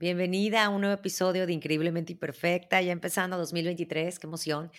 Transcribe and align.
Bienvenida 0.00 0.64
a 0.64 0.70
un 0.70 0.80
nuevo 0.80 0.94
episodio 0.94 1.46
de 1.46 1.52
Increíblemente 1.52 2.12
Imperfecta, 2.12 2.80
ya 2.80 2.90
empezando 2.90 3.36
2023, 3.36 4.18
qué 4.18 4.26
emoción. 4.26 4.72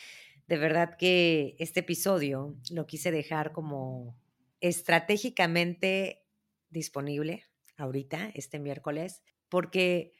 De 0.48 0.58
verdad 0.58 0.98
que 0.98 1.56
este 1.60 1.82
episodio 1.82 2.58
lo 2.72 2.88
quise 2.88 3.12
dejar 3.12 3.52
como 3.52 4.18
estratégicamente 4.62 6.26
disponible 6.72 7.44
ahorita, 7.78 8.32
este 8.34 8.58
miércoles, 8.58 9.22
porque 9.48 10.14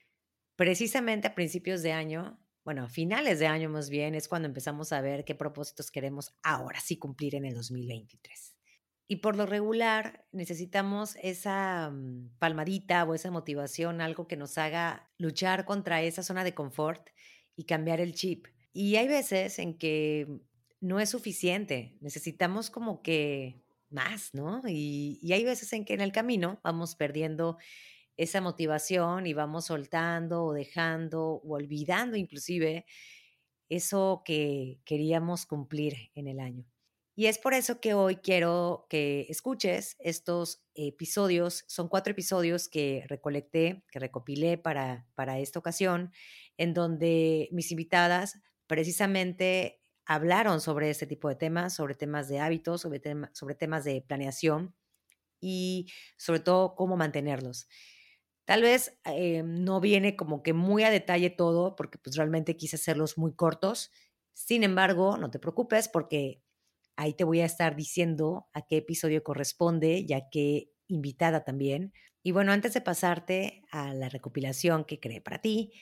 precisamente 0.56 1.28
a 1.28 1.34
principios 1.34 1.82
de 1.82 1.94
año, 1.94 2.40
bueno, 2.64 2.84
a 2.84 2.88
finales 2.88 3.40
de 3.40 3.48
año 3.48 3.72
más 3.72 3.90
bien, 3.90 4.14
es 4.14 4.28
cuando 4.28 4.50
empezamos 4.50 4.94
a 4.94 5.02
ver 5.02 5.26
qué 5.26 5.34
propósitos 5.34 5.90
queremos 5.90 6.36
ahora 6.44 6.80
sí 6.80 6.98
cumplir 6.98 7.34
en 7.34 7.46
el 7.46 7.56
2023. 7.56 8.51
Y 9.12 9.18
por 9.18 9.36
lo 9.36 9.46
regular 9.46 10.26
necesitamos 10.32 11.18
esa 11.22 11.90
mm, 11.92 12.38
palmadita 12.40 13.04
o 13.04 13.14
esa 13.14 13.30
motivación, 13.30 14.00
algo 14.00 14.26
que 14.26 14.38
nos 14.38 14.58
haga 14.58 15.12
luchar 15.18 15.66
contra 15.66 16.02
esa 16.02 16.24
zona 16.24 16.46
de 16.46 16.54
confort 16.54 17.10
y 17.58 17.66
cambiar 17.66 18.00
el 18.00 18.14
chip. 18.14 18.48
Y 18.72 18.96
hay 18.96 19.10
veces 19.10 19.60
en 19.60 19.78
que 19.78 20.30
no 20.80 21.02
es 21.02 21.10
suficiente, 21.10 21.98
necesitamos 22.00 22.70
como 22.70 23.02
que 23.02 23.62
más, 23.90 24.34
¿no? 24.34 24.62
Y, 24.66 25.20
y 25.22 25.34
hay 25.34 25.44
veces 25.44 25.74
en 25.74 25.84
que 25.84 25.94
en 25.94 26.00
el 26.00 26.14
camino 26.14 26.62
vamos 26.64 26.96
perdiendo 26.96 27.58
esa 28.16 28.40
motivación 28.40 29.28
y 29.28 29.34
vamos 29.34 29.66
soltando 29.66 30.46
o 30.46 30.54
dejando 30.54 31.22
o 31.44 31.56
olvidando 31.56 32.16
inclusive 32.16 32.86
eso 33.68 34.22
que 34.24 34.80
queríamos 34.86 35.46
cumplir 35.46 36.12
en 36.16 36.30
el 36.30 36.40
año. 36.40 36.71
Y 37.22 37.28
es 37.28 37.38
por 37.38 37.54
eso 37.54 37.80
que 37.80 37.94
hoy 37.94 38.16
quiero 38.16 38.88
que 38.90 39.28
escuches 39.30 39.96
estos 40.00 40.64
episodios. 40.74 41.66
Son 41.68 41.88
cuatro 41.88 42.10
episodios 42.10 42.68
que 42.68 43.06
recolecté, 43.08 43.86
que 43.92 44.00
recopilé 44.00 44.58
para, 44.58 45.08
para 45.14 45.38
esta 45.38 45.60
ocasión, 45.60 46.12
en 46.58 46.74
donde 46.74 47.48
mis 47.52 47.70
invitadas 47.70 48.40
precisamente 48.66 49.84
hablaron 50.04 50.62
sobre 50.62 50.90
este 50.90 51.06
tipo 51.06 51.30
de 51.30 51.36
temas, 51.36 51.76
sobre 51.76 51.94
temas 51.94 52.28
de 52.28 52.40
hábitos, 52.40 52.82
sobre, 52.82 53.00
sobre 53.34 53.54
temas 53.54 53.84
de 53.84 54.02
planeación 54.02 54.74
y 55.40 55.92
sobre 56.18 56.40
todo 56.40 56.74
cómo 56.74 56.98
mantenerlos. 56.98 57.68
Tal 58.46 58.64
vez 58.64 58.98
eh, 59.06 59.44
no 59.46 59.80
viene 59.80 60.16
como 60.16 60.42
que 60.42 60.54
muy 60.54 60.86
a 60.86 60.90
detalle 60.90 61.30
todo, 61.30 61.76
porque 61.76 62.00
pues 62.00 62.16
realmente 62.16 62.58
quise 62.58 62.78
hacerlos 62.78 63.20
muy 63.20 63.36
cortos. 63.36 63.92
Sin 64.34 64.64
embargo, 64.64 65.18
no 65.18 65.30
te 65.30 65.38
preocupes 65.38 65.88
porque 65.88 66.42
Ahí 66.96 67.14
te 67.14 67.24
voy 67.24 67.42
a 67.42 67.46
estar 67.46 67.76
diciendo 67.76 68.48
a 68.54 68.62
qué 68.66 68.78
episodio 68.78 69.24
corresponde 69.24 70.06
y 70.08 70.14
a 70.14 70.30
qué 70.30 70.72
invitada 70.88 71.44
también. 71.44 71.94
Y 72.24 72.32
bueno, 72.32 72.52
antes 72.52 72.74
de 72.74 72.82
pasarte 72.82 73.64
a 73.72 73.94
la 73.94 74.10
recopilación 74.10 74.86
que 74.86 75.00
creé 75.00 75.22
para 75.22 75.42
ti, 75.42 75.74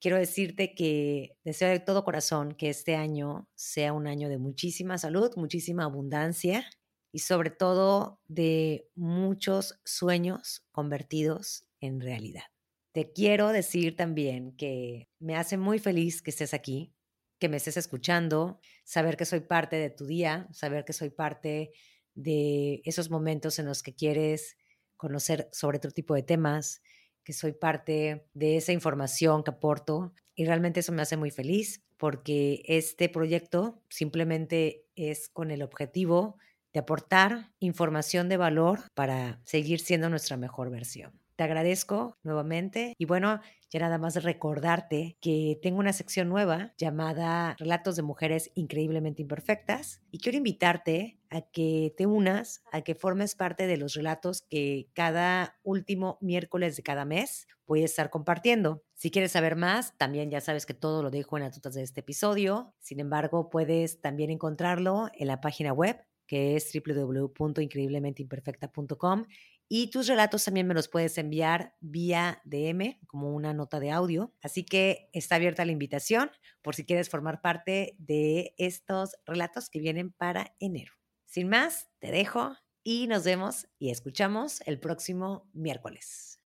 quiero 0.00 0.18
decirte 0.18 0.74
que 0.74 1.38
deseo 1.44 1.68
de 1.70 1.80
todo 1.80 2.04
corazón 2.04 2.52
que 2.52 2.68
este 2.68 2.96
año 2.96 3.48
sea 3.54 3.92
un 3.92 4.06
año 4.06 4.28
de 4.28 4.38
muchísima 4.38 4.98
salud, 4.98 5.30
muchísima 5.36 5.84
abundancia 5.84 6.68
y 7.12 7.20
sobre 7.20 7.50
todo 7.50 8.20
de 8.26 8.90
muchos 8.94 9.80
sueños 9.84 10.66
convertidos 10.72 11.66
en 11.80 12.00
realidad. 12.00 12.44
Te 12.92 13.12
quiero 13.12 13.52
decir 13.52 13.96
también 13.96 14.56
que 14.56 15.08
me 15.18 15.36
hace 15.36 15.56
muy 15.58 15.78
feliz 15.78 16.22
que 16.22 16.30
estés 16.30 16.54
aquí, 16.54 16.94
que 17.38 17.48
me 17.48 17.58
estés 17.58 17.76
escuchando, 17.76 18.60
saber 18.84 19.16
que 19.16 19.24
soy 19.24 19.40
parte 19.40 19.76
de 19.76 19.90
tu 19.90 20.06
día, 20.06 20.48
saber 20.52 20.84
que 20.84 20.92
soy 20.92 21.10
parte 21.10 21.72
de 22.14 22.80
esos 22.84 23.10
momentos 23.10 23.58
en 23.58 23.66
los 23.66 23.82
que 23.82 23.94
quieres 23.94 24.56
conocer 24.96 25.48
sobre 25.52 25.78
otro 25.78 25.90
tipo 25.90 26.14
de 26.14 26.22
temas, 26.22 26.82
que 27.22 27.32
soy 27.32 27.52
parte 27.52 28.26
de 28.34 28.56
esa 28.56 28.72
información 28.72 29.42
que 29.42 29.50
aporto 29.50 30.14
y 30.34 30.46
realmente 30.46 30.80
eso 30.80 30.92
me 30.92 31.02
hace 31.02 31.16
muy 31.16 31.30
feliz 31.30 31.82
porque 31.96 32.62
este 32.66 33.08
proyecto 33.08 33.82
simplemente 33.88 34.86
es 34.94 35.28
con 35.28 35.50
el 35.50 35.62
objetivo 35.62 36.38
de 36.72 36.80
aportar 36.80 37.52
información 37.58 38.28
de 38.28 38.36
valor 38.36 38.80
para 38.94 39.40
seguir 39.44 39.80
siendo 39.80 40.08
nuestra 40.10 40.36
mejor 40.36 40.70
versión. 40.70 41.25
Te 41.36 41.44
agradezco 41.44 42.16
nuevamente 42.22 42.94
y 42.96 43.04
bueno, 43.04 43.40
ya 43.70 43.80
nada 43.80 43.98
más 43.98 44.22
recordarte 44.22 45.18
que 45.20 45.58
tengo 45.62 45.80
una 45.80 45.92
sección 45.92 46.30
nueva 46.30 46.72
llamada 46.78 47.54
Relatos 47.58 47.94
de 47.94 48.02
Mujeres 48.02 48.50
Increíblemente 48.54 49.20
Imperfectas 49.20 50.00
y 50.10 50.18
quiero 50.18 50.38
invitarte 50.38 51.20
a 51.28 51.42
que 51.42 51.92
te 51.94 52.06
unas, 52.06 52.62
a 52.72 52.80
que 52.80 52.94
formes 52.94 53.34
parte 53.34 53.66
de 53.66 53.76
los 53.76 53.92
relatos 53.92 54.44
que 54.48 54.88
cada 54.94 55.58
último 55.62 56.16
miércoles 56.22 56.74
de 56.74 56.82
cada 56.82 57.04
mes 57.04 57.46
voy 57.66 57.82
a 57.82 57.86
estar 57.86 58.08
compartiendo. 58.08 58.82
Si 58.94 59.10
quieres 59.10 59.32
saber 59.32 59.56
más, 59.56 59.94
también 59.98 60.30
ya 60.30 60.40
sabes 60.40 60.64
que 60.64 60.72
todo 60.72 61.02
lo 61.02 61.10
dejo 61.10 61.36
en 61.36 61.42
las 61.42 61.54
notas 61.54 61.74
de 61.74 61.82
este 61.82 62.00
episodio. 62.00 62.72
Sin 62.78 62.98
embargo, 62.98 63.50
puedes 63.50 64.00
también 64.00 64.30
encontrarlo 64.30 65.10
en 65.12 65.26
la 65.26 65.42
página 65.42 65.74
web 65.74 66.02
que 66.26 66.56
es 66.56 66.72
www.increíblementeimperfecta.com 66.72 69.26
y 69.68 69.90
tus 69.90 70.06
relatos 70.06 70.44
también 70.44 70.66
me 70.66 70.74
los 70.74 70.88
puedes 70.88 71.18
enviar 71.18 71.74
vía 71.80 72.40
DM, 72.44 73.00
como 73.06 73.34
una 73.34 73.52
nota 73.52 73.80
de 73.80 73.90
audio. 73.90 74.32
Así 74.40 74.64
que 74.64 75.10
está 75.12 75.36
abierta 75.36 75.64
la 75.64 75.72
invitación 75.72 76.30
por 76.62 76.74
si 76.74 76.84
quieres 76.84 77.08
formar 77.08 77.40
parte 77.40 77.96
de 77.98 78.54
estos 78.58 79.16
relatos 79.26 79.68
que 79.68 79.80
vienen 79.80 80.12
para 80.12 80.54
enero. 80.60 80.92
Sin 81.24 81.48
más, 81.48 81.88
te 81.98 82.12
dejo 82.12 82.56
y 82.84 83.08
nos 83.08 83.24
vemos 83.24 83.66
y 83.78 83.90
escuchamos 83.90 84.60
el 84.66 84.78
próximo 84.78 85.50
miércoles. 85.52 86.40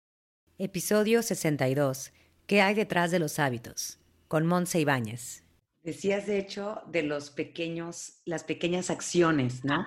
Episodio 0.56 1.22
62. 1.22 2.12
¿Qué 2.46 2.62
hay 2.62 2.74
detrás 2.74 3.10
de 3.10 3.18
los 3.18 3.40
hábitos? 3.40 3.98
Con 4.28 4.46
Monse 4.46 4.80
Ibáñez. 4.80 5.44
Decías, 5.82 6.26
de 6.26 6.38
hecho, 6.38 6.82
de 6.86 7.02
los 7.02 7.30
pequeños, 7.30 8.20
las 8.24 8.44
pequeñas 8.44 8.90
acciones, 8.90 9.64
¿no? 9.64 9.86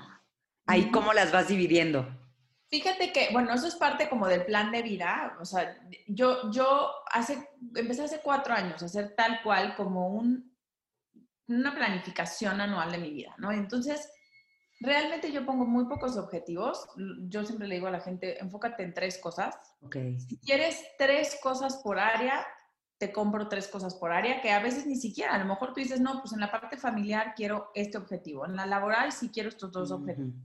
Ahí 0.66 0.92
cómo 0.92 1.14
las 1.14 1.32
vas 1.32 1.48
dividiendo. 1.48 2.21
Fíjate 2.72 3.12
que, 3.12 3.28
bueno, 3.34 3.54
eso 3.54 3.68
es 3.68 3.76
parte 3.76 4.08
como 4.08 4.28
del 4.28 4.46
plan 4.46 4.72
de 4.72 4.82
vida. 4.82 5.38
O 5.42 5.46
sea, 5.46 5.78
yo, 6.08 6.50
yo 6.52 6.90
hace, 7.12 7.50
empecé 7.76 8.04
hace 8.04 8.22
cuatro 8.22 8.54
años 8.54 8.82
a 8.82 8.86
hacer 8.86 9.14
tal 9.14 9.44
cual 9.44 9.76
como 9.76 10.08
un, 10.08 10.56
una 11.50 11.76
planificación 11.76 12.62
anual 12.62 12.90
de 12.94 12.98
mi 12.98 13.12
vida, 13.12 13.36
¿no? 13.40 13.52
Entonces, 13.52 14.10
realmente 14.80 15.34
yo 15.34 15.46
pongo 15.46 15.66
muy 15.66 15.84
pocos 15.84 16.16
objetivos. 16.16 16.88
Yo 17.28 17.44
siempre 17.44 17.68
le 17.68 17.76
digo 17.76 17.88
a 17.88 17.92
la 17.92 18.00
gente, 18.00 18.40
enfócate 18.40 18.84
en 18.84 18.94
tres 18.94 19.18
cosas. 19.18 19.54
Okay. 19.82 20.18
Si 20.22 20.38
quieres 20.38 20.82
tres 20.98 21.38
cosas 21.44 21.76
por 21.84 22.00
área, 22.00 22.48
te 22.98 23.12
compro 23.12 23.50
tres 23.50 23.68
cosas 23.68 23.96
por 23.96 24.14
área, 24.14 24.42
que 24.42 24.50
a 24.50 24.62
veces 24.62 24.86
ni 24.86 24.96
siquiera, 24.96 25.34
a 25.36 25.40
lo 25.40 25.46
mejor 25.46 25.74
tú 25.74 25.82
dices, 25.82 26.00
no, 26.00 26.22
pues 26.22 26.32
en 26.32 26.40
la 26.40 26.52
parte 26.52 26.78
familiar 26.78 27.34
quiero 27.36 27.70
este 27.76 27.98
objetivo, 27.98 28.46
en 28.46 28.56
la 28.56 28.66
laboral 28.66 29.12
sí 29.12 29.30
quiero 29.30 29.50
estos 29.50 29.74
dos 29.74 29.92
objetivos 29.92 30.36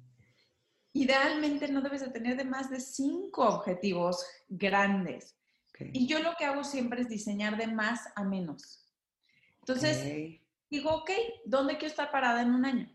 idealmente 0.97 1.69
no 1.69 1.83
debes 1.83 2.01
de 2.01 2.11
tener 2.11 2.37
de 2.37 2.45
más 2.45 2.71
de 2.71 2.81
cinco 2.81 3.47
objetivos 3.47 4.25
grandes. 4.49 5.37
Y 5.93 6.07
yo 6.07 6.21
lo 6.21 6.35
que 6.39 6.47
hago 6.47 6.65
siempre 6.65 7.03
es 7.03 7.09
diseñar 7.09 7.59
de 7.59 7.67
más 7.67 8.01
a 8.17 8.25
menos. 8.25 8.83
Entonces, 9.59 10.41
digo, 10.71 10.91
ok, 10.91 11.11
¿dónde 11.45 11.75
quiero 11.77 11.89
estar 11.89 12.11
parada 12.11 12.41
en 12.41 12.51
un 12.51 12.65
año? 12.65 12.91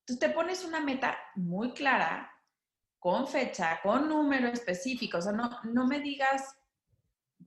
Entonces 0.00 0.18
te 0.18 0.34
pones 0.34 0.64
una 0.64 0.80
meta 0.80 1.16
muy 1.36 1.72
clara, 1.72 2.32
con 2.98 3.28
fecha, 3.28 3.78
con 3.80 4.08
número 4.08 4.48
específico. 4.48 5.18
O 5.18 5.22
sea, 5.22 5.32
no, 5.32 5.48
no 5.62 5.86
me 5.86 6.00
digas, 6.00 6.56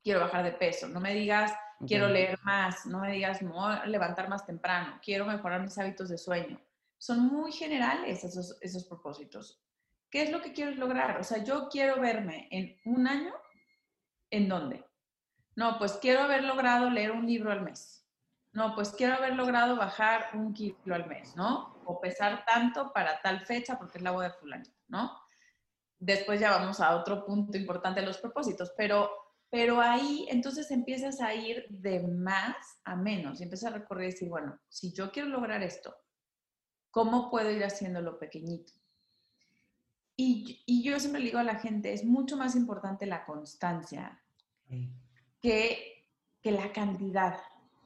quiero 0.01 0.22
bajar 0.22 0.45
de 0.45 0.53
peso, 0.53 0.88
no 0.88 1.01
me 1.01 1.13
digas, 1.13 1.51
quiero 1.85 2.07
leer 2.07 2.39
más, 2.43 2.85
no 2.85 2.99
me 2.99 3.11
digas, 3.11 3.41
no, 3.41 3.85
levantar 3.85 4.29
más 4.29 4.45
temprano, 4.45 4.97
quiero 5.03 5.25
mejorar 5.25 5.61
mis 5.61 5.77
hábitos 5.77 6.07
de 6.07 6.17
sueño. 6.17 6.61
Son 6.97 7.19
muy 7.27 7.51
generales 7.51 8.23
esos, 8.23 8.57
esos 8.61 8.85
propósitos. 8.85 9.61
¿Qué 10.13 10.22
es 10.22 10.31
lo 10.31 10.44
que 10.44 10.53
quieres 10.53 10.78
lograr? 10.78 11.19
O 11.19 11.24
sea, 11.24 11.44
yo 11.44 11.69
quiero 11.69 12.00
verme 12.00 12.47
en 12.51 12.78
un 12.85 13.07
año, 13.07 13.34
¿en 14.29 14.47
dónde? 14.47 14.85
No, 15.56 15.79
pues 15.79 15.94
quiero 15.94 16.22
haber 16.22 16.44
logrado 16.44 16.87
leer 16.91 17.14
un 17.14 17.26
libro 17.26 17.52
al 17.52 17.64
mes. 17.64 18.08
No, 18.52 18.76
pues 18.76 18.91
quiero 18.91 19.16
haber 19.16 19.34
logrado 19.34 19.76
bajar 19.76 20.29
un 20.35 20.53
kilo 20.53 20.93
al 20.93 21.08
mes, 21.08 21.35
¿no? 21.35 21.82
O 21.85 21.99
pesar 21.99 22.46
tanto 22.46 22.93
para 22.93 23.23
tal 23.23 23.43
fecha 23.43 23.79
porque 23.79 23.97
es 23.97 24.03
la 24.03 24.11
boda 24.11 24.28
de 24.28 24.35
fulano, 24.35 24.66
¿no? 24.87 25.17
Después 25.97 26.40
ya 26.40 26.52
vamos 26.52 26.79
a 26.79 26.96
otro 26.96 27.26
punto 27.26 27.58
importante 27.58 28.02
de 28.02 28.05
los 28.05 28.20
propósitos, 28.20 28.72
pero, 28.78 29.09
pero 29.49 29.82
ahí 29.82 30.28
entonces 30.29 30.70
empiezas 30.70 31.22
a 31.22 31.34
ir 31.34 31.66
de 31.72 32.08
más 32.08 32.79
a 32.84 32.96
menos 32.96 33.40
y 33.40 33.46
empiezas 33.46 33.72
a 33.72 33.78
recorrer 33.78 34.09
y 34.09 34.11
decir, 34.11 34.29
bueno, 34.29 34.59
si 34.70 34.93
yo 34.93 35.11
quiero 35.11 35.29
lograr 35.29 35.64
esto, 35.64 35.97
¿cómo 36.91 37.32
puedo 37.32 37.49
ir 37.49 37.64
haciéndolo 37.64 38.20
pequeñito? 38.20 38.73
Y, 40.15 40.83
yo 40.83 40.99
siempre 40.99 41.21
le 41.21 41.27
digo 41.27 41.39
a 41.39 41.43
la 41.43 41.55
gente, 41.55 41.93
es 41.93 42.03
mucho 42.03 42.37
más 42.37 42.55
importante 42.55 43.05
la 43.05 43.25
constancia 43.25 44.21
que, 45.41 46.07
que 46.41 46.51
la 46.51 46.71
cantidad. 46.71 47.37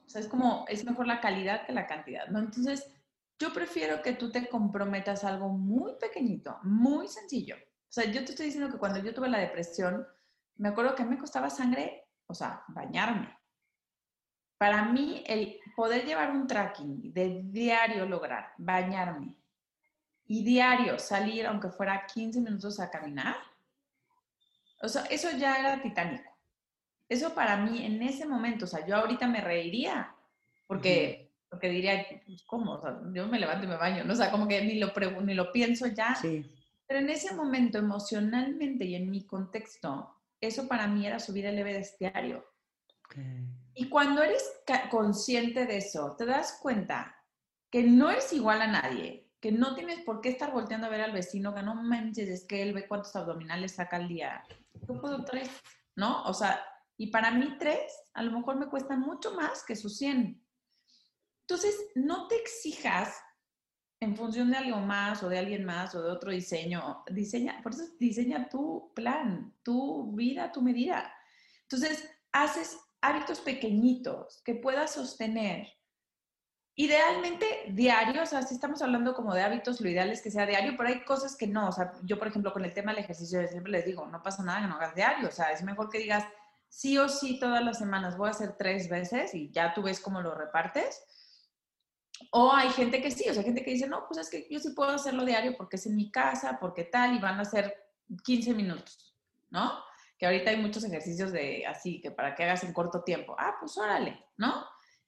O 0.06 0.09
sea, 0.09 0.21
es 0.21 0.27
como, 0.27 0.65
es 0.68 0.85
mejor 0.85 1.07
la 1.07 1.21
calidad 1.21 1.65
que 1.65 1.74
la 1.74 1.88
cantidad, 1.88 2.27
¿no? 2.27 2.39
Entonces, 2.39 2.91
yo 3.39 3.53
prefiero 3.53 4.01
que 4.01 4.13
tú 4.13 4.31
te 4.31 4.47
comprometas 4.47 5.24
a 5.24 5.29
algo 5.29 5.50
muy 5.50 5.94
pequeñito, 6.00 6.59
muy 6.63 7.07
sencillo. 7.07 7.56
O 7.56 7.91
sea, 7.91 8.06
yo 8.06 8.25
te 8.25 8.31
estoy 8.31 8.47
diciendo 8.47 8.71
que 8.71 8.79
cuando 8.79 9.00
yo 9.00 9.13
tuve 9.13 9.29
la 9.29 9.39
depresión, 9.39 10.06
me 10.56 10.69
acuerdo 10.69 10.95
que 10.95 11.06
me 11.06 11.18
costaba 11.18 11.50
sangre 11.50 12.07
o 12.27 12.33
sea, 12.33 12.63
bañarme. 12.68 13.35
Para 14.57 14.85
mí, 14.85 15.24
el 15.27 15.59
poder 15.75 16.06
llevar 16.06 16.31
un 16.31 16.47
tracking 16.47 17.13
de 17.13 17.41
diario 17.44 18.06
lograr 18.06 18.53
bañarme 18.57 19.35
y 20.27 20.44
diario 20.44 21.00
salir, 21.00 21.45
aunque 21.47 21.69
fuera 21.69 22.06
15 22.06 22.41
minutos 22.41 22.79
a 22.79 22.89
caminar, 22.89 23.35
o 24.81 24.88
sea, 24.88 25.06
eso 25.06 25.29
ya 25.38 25.57
era 25.57 25.81
titánico. 25.81 26.31
Eso 27.09 27.33
para 27.33 27.57
mí 27.57 27.85
en 27.85 28.01
ese 28.03 28.25
momento, 28.25 28.65
o 28.65 28.68
sea, 28.68 28.85
yo 28.85 28.97
ahorita 28.97 29.27
me 29.27 29.41
reiría, 29.41 30.13
porque, 30.68 31.31
porque 31.50 31.69
diría, 31.69 32.06
pues, 32.25 32.44
¿cómo? 32.45 32.74
O 32.74 32.81
sea, 32.81 33.00
yo 33.13 33.27
me 33.27 33.39
levanto 33.39 33.65
y 33.65 33.69
me 33.69 33.77
baño, 33.77 34.03
¿no? 34.03 34.13
O 34.13 34.15
sea, 34.15 34.29
como 34.29 34.47
que 34.47 34.62
ni 34.63 34.77
lo, 34.77 34.91
ni 35.21 35.33
lo 35.33 35.51
pienso 35.51 35.88
ya. 35.88 36.15
Sí. 36.15 36.45
Pero 36.85 37.00
en 37.00 37.09
ese 37.09 37.33
momento, 37.33 37.77
emocionalmente 37.77 38.85
y 38.85 38.95
en 38.95 39.09
mi 39.09 39.25
contexto, 39.25 40.13
eso 40.39 40.68
para 40.68 40.88
mí 40.88 41.06
era 41.06 41.19
subir 41.19 41.45
el 41.45 41.57
Everest 41.57 42.00
diario. 42.00 42.45
Y 43.74 43.89
cuando 43.89 44.21
eres 44.21 44.44
consciente 44.89 45.65
de 45.65 45.77
eso, 45.77 46.15
te 46.18 46.25
das 46.25 46.59
cuenta 46.62 47.15
que 47.69 47.83
no 47.83 48.09
eres 48.09 48.31
igual 48.33 48.62
a 48.62 48.68
nadie, 48.68 49.26
que 49.39 49.51
no 49.51 49.75
tienes 49.75 50.00
por 50.01 50.22
qué 50.22 50.30
estar 50.30 50.51
volteando 50.51 50.88
a 50.88 50.89
ver 50.89 51.01
al 51.01 51.12
vecino, 51.12 51.54
que 51.54 51.62
no 51.62 51.75
manches, 51.75 52.28
es 52.30 52.45
que 52.45 52.63
él 52.63 52.74
ve 52.74 52.88
cuántos 52.88 53.16
abdominales 53.16 53.74
saca 53.74 53.98
al 53.98 54.07
día. 54.07 54.44
Yo 54.88 55.00
puedo 55.00 55.24
tres, 55.24 55.50
¿no? 55.95 56.24
O 56.24 56.34
sea, 56.34 56.63
y 56.98 57.07
para 57.07 57.31
mí 57.31 57.56
tres, 57.60 57.92
a 58.13 58.24
lo 58.24 58.31
mejor 58.31 58.56
me 58.57 58.68
cuestan 58.68 59.01
mucho 59.01 59.34
más 59.36 59.63
que 59.63 59.75
sus 59.75 59.98
100. 59.98 60.44
Entonces, 61.42 61.75
no 61.95 62.28
te 62.28 62.36
exijas 62.36 63.16
en 64.00 64.16
función 64.16 64.51
de 64.51 64.57
algo 64.57 64.80
más 64.80 65.24
o 65.24 65.30
de 65.30 65.39
alguien 65.39 65.66
más 65.66 65.95
o 65.95 66.01
de 66.01 66.12
otro 66.12 66.31
diseño. 66.31 67.04
Diseña, 67.10 67.62
por 67.62 67.74
eso 67.74 67.84
diseña 68.00 68.50
tu 68.50 68.92
plan, 68.94 69.56
tu 69.63 70.12
vida, 70.13 70.51
tu 70.51 70.62
medida. 70.62 71.13
Entonces, 71.63 72.10
haces 72.31 72.78
hábitos 73.01 73.39
pequeñitos 73.39 74.42
que 74.44 74.56
puedas 74.56 74.94
sostener. 74.94 75.68
Idealmente 76.79 77.65
diarios, 77.69 78.21
o 78.21 78.25
sea, 78.27 78.44
si 78.44 78.53
estamos 78.53 78.83
hablando 78.83 79.15
como 79.15 79.33
de 79.33 79.41
hábitos, 79.41 79.81
lo 79.81 79.89
ideal 79.89 80.12
es 80.12 80.21
que 80.21 80.29
sea 80.29 80.45
diario, 80.45 80.75
pero 80.77 80.89
hay 80.89 81.03
cosas 81.03 81.35
que 81.35 81.47
no. 81.47 81.69
O 81.69 81.71
sea, 81.71 81.91
yo, 82.03 82.19
por 82.19 82.27
ejemplo, 82.27 82.53
con 82.53 82.63
el 82.65 82.74
tema 82.75 82.91
del 82.91 83.03
ejercicio, 83.03 83.47
siempre 83.47 83.71
les 83.71 83.83
digo, 83.83 84.06
no 84.06 84.21
pasa 84.21 84.44
nada 84.44 84.62
que 84.62 84.68
no 84.68 84.75
hagas 84.75 84.94
diario. 84.94 85.27
O 85.27 85.31
sea, 85.31 85.51
es 85.51 85.63
mejor 85.63 85.89
que 85.89 85.97
digas, 85.97 86.24
sí 86.69 87.00
o 87.00 87.09
sí 87.09 87.39
todas 87.39 87.65
las 87.65 87.79
semanas 87.79 88.15
voy 88.15 88.27
a 88.27 88.31
hacer 88.31 88.57
tres 88.59 88.89
veces 88.89 89.33
y 89.33 89.50
ya 89.50 89.74
tú 89.74 89.81
ves 89.81 90.00
cómo 90.00 90.21
lo 90.21 90.35
repartes. 90.35 91.03
O 92.31 92.53
hay 92.53 92.69
gente 92.69 93.01
que 93.01 93.09
sí, 93.09 93.27
o 93.27 93.33
sea, 93.33 93.41
gente 93.41 93.63
que 93.63 93.71
dice, 93.71 93.88
no, 93.88 94.06
pues 94.07 94.19
es 94.19 94.29
que 94.29 94.47
yo 94.47 94.59
sí 94.59 94.69
puedo 94.75 94.91
hacerlo 94.91 95.25
diario 95.25 95.56
porque 95.57 95.77
es 95.77 95.88
en 95.88 95.95
mi 95.95 96.12
casa, 96.12 96.59
porque 96.59 96.83
tal, 96.83 97.15
y 97.15 97.19
van 97.19 97.39
a 97.39 97.45
ser 97.45 97.75
15 98.24 98.53
minutos, 98.53 99.18
¿no? 99.50 99.83
Que 100.19 100.27
ahorita 100.27 100.51
hay 100.51 100.57
muchos 100.57 100.83
ejercicios 100.83 101.31
de 101.31 101.65
así, 101.65 102.01
que 102.01 102.12
para 102.12 102.35
que 102.35 102.44
hagas 102.44 102.63
en 102.63 102.71
corto 102.71 103.03
tiempo. 103.03 103.35
Ah, 103.39 103.56
pues 103.59 103.75
órale, 103.79 104.24
¿no? 104.38 104.63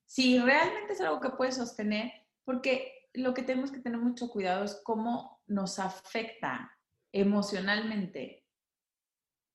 Si 0.10 0.40
realmente 0.40 0.94
es 0.94 1.02
algo 1.02 1.22
que 1.22 1.30
puedes 1.30 1.58
sostener, 1.58 2.12
porque 2.44 3.12
lo 3.14 3.36
que 3.36 3.44
tenemos 3.44 3.72
que 3.72 3.78
tener 3.78 4.00
mucho 4.00 4.28
cuidado 4.32 4.66
es 4.66 4.82
cómo 4.84 5.40
nos 5.46 5.78
afecta 5.78 6.76
emocionalmente 7.12 8.44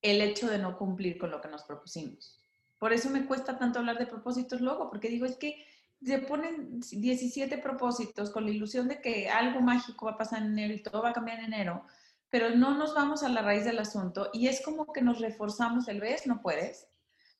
el 0.00 0.20
hecho 0.20 0.48
de 0.48 0.58
no 0.58 0.78
cumplir 0.78 1.18
con 1.18 1.32
lo 1.32 1.40
que 1.40 1.48
nos 1.48 1.64
propusimos. 1.64 2.40
Por 2.78 2.92
eso 2.92 3.10
me 3.10 3.26
cuesta 3.26 3.58
tanto 3.58 3.80
hablar 3.80 3.98
de 3.98 4.06
propósitos 4.06 4.60
luego, 4.60 4.88
porque 4.90 5.08
digo, 5.08 5.26
es 5.26 5.36
que 5.36 5.66
se 6.00 6.18
ponen 6.18 6.78
17 6.78 7.58
propósitos 7.58 8.30
con 8.30 8.44
la 8.44 8.52
ilusión 8.52 8.86
de 8.86 9.00
que 9.00 9.28
algo 9.28 9.60
mágico 9.60 10.06
va 10.06 10.12
a 10.12 10.18
pasar 10.18 10.42
en 10.42 10.52
enero 10.52 10.74
y 10.74 10.82
todo 10.84 11.02
va 11.02 11.10
a 11.10 11.14
cambiar 11.14 11.40
en 11.40 11.46
enero, 11.46 11.84
pero 12.30 12.50
no 12.50 12.78
nos 12.78 12.94
vamos 12.94 13.24
a 13.24 13.28
la 13.28 13.42
raíz 13.42 13.64
del 13.64 13.80
asunto 13.80 14.30
y 14.32 14.46
es 14.46 14.62
como 14.64 14.92
que 14.92 15.02
nos 15.02 15.18
reforzamos 15.18 15.88
el 15.88 16.00
ves, 16.00 16.28
no 16.28 16.40
puedes, 16.42 16.86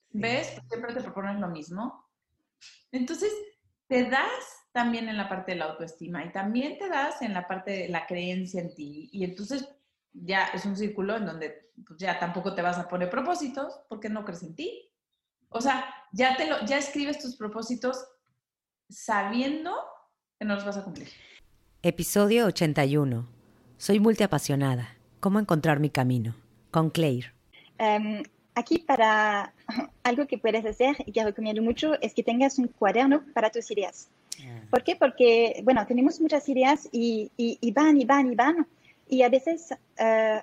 ves, 0.09 0.59
siempre 0.67 0.93
te 0.93 1.01
propones 1.01 1.39
lo 1.39 1.47
mismo. 1.47 2.04
Entonces, 2.91 3.31
te 3.87 4.09
das 4.09 4.29
también 4.71 5.09
en 5.09 5.17
la 5.17 5.29
parte 5.29 5.53
de 5.53 5.59
la 5.59 5.65
autoestima 5.65 6.25
y 6.25 6.31
también 6.31 6.77
te 6.77 6.89
das 6.89 7.21
en 7.21 7.33
la 7.33 7.47
parte 7.47 7.71
de 7.71 7.89
la 7.89 8.05
creencia 8.05 8.61
en 8.61 8.75
ti 8.75 9.09
y 9.11 9.23
entonces 9.23 9.67
ya 10.11 10.47
es 10.47 10.65
un 10.65 10.75
círculo 10.75 11.15
en 11.15 11.25
donde 11.25 11.71
pues, 11.85 11.99
ya 11.99 12.19
tampoco 12.19 12.53
te 12.55 12.61
vas 12.61 12.77
a 12.77 12.87
poner 12.87 13.09
propósitos 13.09 13.81
porque 13.89 14.09
no 14.09 14.23
crees 14.23 14.43
en 14.43 14.55
ti. 14.55 14.91
O 15.49 15.61
sea, 15.61 15.85
ya, 16.11 16.35
te 16.35 16.47
lo, 16.47 16.65
ya 16.65 16.77
escribes 16.77 17.19
tus 17.19 17.35
propósitos 17.35 18.05
sabiendo 18.89 19.73
que 20.39 20.45
no 20.45 20.55
los 20.55 20.65
vas 20.65 20.77
a 20.77 20.83
cumplir. 20.83 21.09
Episodio 21.81 22.45
81. 22.47 23.27
Soy 23.77 23.99
multiapasionada. 23.99 24.97
¿Cómo 25.19 25.39
encontrar 25.39 25.79
mi 25.79 25.89
camino? 25.89 26.35
Con 26.71 26.89
Claire. 26.89 27.33
Em, 27.77 28.23
aquí 28.55 28.79
para 28.79 29.53
algo 30.03 30.25
que 30.27 30.37
puedes 30.37 30.65
hacer 30.65 30.95
y 31.05 31.11
que 31.11 31.23
recomiendo 31.23 31.61
mucho 31.61 31.99
es 32.01 32.13
que 32.13 32.23
tengas 32.23 32.57
un 32.57 32.67
cuaderno 32.67 33.23
para 33.33 33.49
tus 33.49 33.69
ideas. 33.71 34.09
Ah. 34.41 34.61
¿Por 34.71 34.83
qué? 34.83 34.95
Porque, 34.95 35.61
bueno, 35.63 35.85
tenemos 35.85 36.19
muchas 36.19 36.47
ideas 36.49 36.89
y, 36.91 37.31
y 37.37 37.71
van 37.71 37.99
y 37.99 38.05
van 38.05 38.31
y 38.31 38.35
van 38.35 38.67
y 39.07 39.21
a 39.21 39.29
veces, 39.29 39.73
uh, 39.99 40.41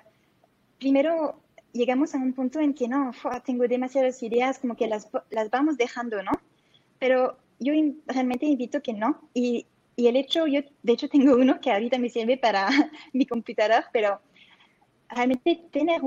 primero 0.79 1.39
llegamos 1.73 2.15
a 2.15 2.17
un 2.17 2.33
punto 2.33 2.59
en 2.59 2.73
que 2.73 2.87
no, 2.87 3.11
tengo 3.45 3.67
demasiadas 3.67 4.21
ideas, 4.23 4.59
como 4.59 4.75
que 4.75 4.87
las, 4.87 5.09
las 5.29 5.49
vamos 5.49 5.77
dejando, 5.77 6.21
¿no? 6.23 6.31
Pero 6.99 7.37
yo 7.59 7.73
realmente 8.05 8.45
invito 8.45 8.81
que 8.81 8.93
no. 8.93 9.19
Y, 9.33 9.65
y, 9.95 10.07
el 10.07 10.15
hecho, 10.15 10.47
yo 10.47 10.61
de 10.81 10.93
hecho 10.93 11.09
tengo 11.09 11.35
uno 11.35 11.59
que 11.59 11.71
ahorita 11.71 11.97
me 11.97 12.09
sirve 12.09 12.37
para 12.37 12.69
mi 13.13 13.25
computador, 13.25 13.85
pero 13.91 14.21
realmente 15.09 15.61
tener 15.71 16.01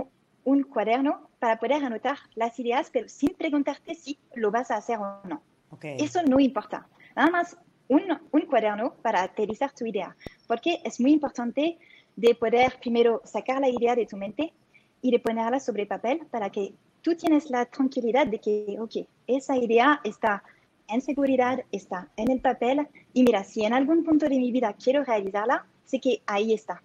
un 0.46 0.62
cuaderno 0.62 1.28
para 1.40 1.58
poder 1.58 1.84
anotar 1.84 2.16
las 2.36 2.58
ideas, 2.58 2.88
pero 2.92 3.08
sin 3.08 3.34
preguntarte 3.34 3.94
si 3.94 4.16
lo 4.34 4.50
vas 4.50 4.70
a 4.70 4.76
hacer 4.76 4.98
o 4.98 5.20
no. 5.24 5.42
Okay. 5.70 5.96
Eso 5.98 6.22
no 6.22 6.38
importa. 6.38 6.86
Nada 7.16 7.30
más 7.30 7.56
un, 7.88 8.02
un 8.30 8.40
cuaderno 8.42 8.94
para 9.02 9.22
aterrizar 9.22 9.72
tu 9.72 9.84
idea, 9.84 10.16
porque 10.46 10.80
es 10.84 11.00
muy 11.00 11.12
importante 11.12 11.78
de 12.14 12.34
poder 12.36 12.78
primero 12.80 13.20
sacar 13.24 13.60
la 13.60 13.68
idea 13.68 13.96
de 13.96 14.06
tu 14.06 14.16
mente 14.16 14.52
y 15.02 15.10
de 15.10 15.18
ponerla 15.18 15.58
sobre 15.58 15.84
papel 15.84 16.20
para 16.30 16.48
que 16.50 16.72
tú 17.02 17.16
tienes 17.16 17.50
la 17.50 17.66
tranquilidad 17.66 18.28
de 18.28 18.38
que, 18.38 18.76
ok, 18.78 19.06
esa 19.26 19.56
idea 19.56 20.00
está 20.04 20.44
en 20.88 21.00
seguridad, 21.00 21.64
está 21.72 22.08
en 22.16 22.30
el 22.30 22.40
papel 22.40 22.86
y 23.12 23.24
mira, 23.24 23.42
si 23.42 23.64
en 23.64 23.74
algún 23.74 24.04
punto 24.04 24.28
de 24.28 24.38
mi 24.38 24.52
vida 24.52 24.72
quiero 24.72 25.02
realizarla, 25.02 25.66
sé 25.84 26.00
que 26.00 26.22
ahí 26.26 26.52
está. 26.54 26.82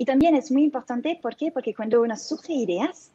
Y 0.00 0.06
también 0.06 0.34
es 0.34 0.50
muy 0.50 0.62
importante, 0.62 1.18
¿por 1.20 1.36
qué? 1.36 1.52
Porque 1.52 1.74
cuando 1.74 2.00
uno 2.00 2.16
surge 2.16 2.54
ideas, 2.54 3.10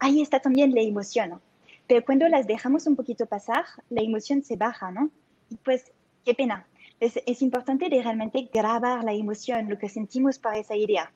ahí 0.00 0.20
está 0.20 0.40
también 0.40 0.74
la 0.74 0.80
emoción. 0.80 1.40
Pero 1.86 2.04
cuando 2.04 2.28
las 2.28 2.48
dejamos 2.48 2.88
un 2.88 2.96
poquito 2.96 3.24
pasar, 3.26 3.64
la 3.88 4.02
emoción 4.02 4.42
se 4.42 4.56
baja, 4.56 4.90
¿no? 4.90 5.10
Y 5.48 5.54
pues, 5.58 5.92
qué 6.24 6.34
pena, 6.34 6.66
es, 6.98 7.40
importante 7.40 7.88
de 7.88 8.02
realmente 8.02 8.50
grabar 8.52 9.04
la 9.04 9.12
emoción, 9.12 9.68
lo 9.68 9.78
que 9.78 9.88
sentimos 9.88 10.40
para 10.40 10.58
esa 10.58 10.74
idea. 10.74 11.12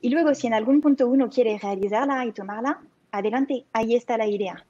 Y 0.00 0.10
luego, 0.10 0.32
si 0.32 0.46
en 0.46 0.54
algún 0.54 0.80
punto 0.80 1.08
uno 1.08 1.28
quiere 1.28 1.58
realizarla 1.58 2.24
y 2.24 2.30
tomarla, 2.30 2.80
adelante, 3.10 3.64
ahí 3.72 3.96
está 3.96 4.16
la 4.16 4.28
idea. 4.28 4.64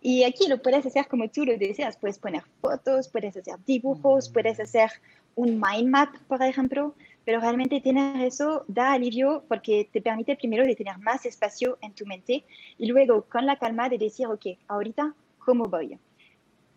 Y 0.00 0.24
aquí 0.24 0.48
lo 0.48 0.62
puedes 0.62 0.86
hacer 0.86 1.06
como 1.06 1.28
tú 1.28 1.44
lo 1.44 1.58
deseas. 1.58 1.98
Puedes 1.98 2.18
poner 2.18 2.44
fotos, 2.62 3.08
puedes 3.08 3.36
hacer 3.36 3.56
dibujos, 3.66 4.30
puedes 4.30 4.58
hacer 4.58 4.90
un 5.34 5.60
mind 5.60 5.90
map, 5.90 6.16
por 6.28 6.42
ejemplo. 6.42 6.94
Pero 7.24 7.40
realmente 7.40 7.80
tener 7.80 8.20
eso 8.22 8.64
da 8.68 8.92
alivio 8.92 9.44
porque 9.48 9.88
te 9.92 10.02
permite 10.02 10.36
primero 10.36 10.64
de 10.64 10.76
tener 10.76 10.98
más 10.98 11.24
espacio 11.24 11.78
en 11.80 11.92
tu 11.94 12.04
mente 12.04 12.44
y 12.78 12.86
luego 12.86 13.22
con 13.24 13.46
la 13.46 13.56
calma 13.56 13.88
de 13.88 13.98
decir, 13.98 14.26
ok, 14.26 14.46
ahorita, 14.68 15.14
¿cómo 15.38 15.64
voy? 15.64 15.98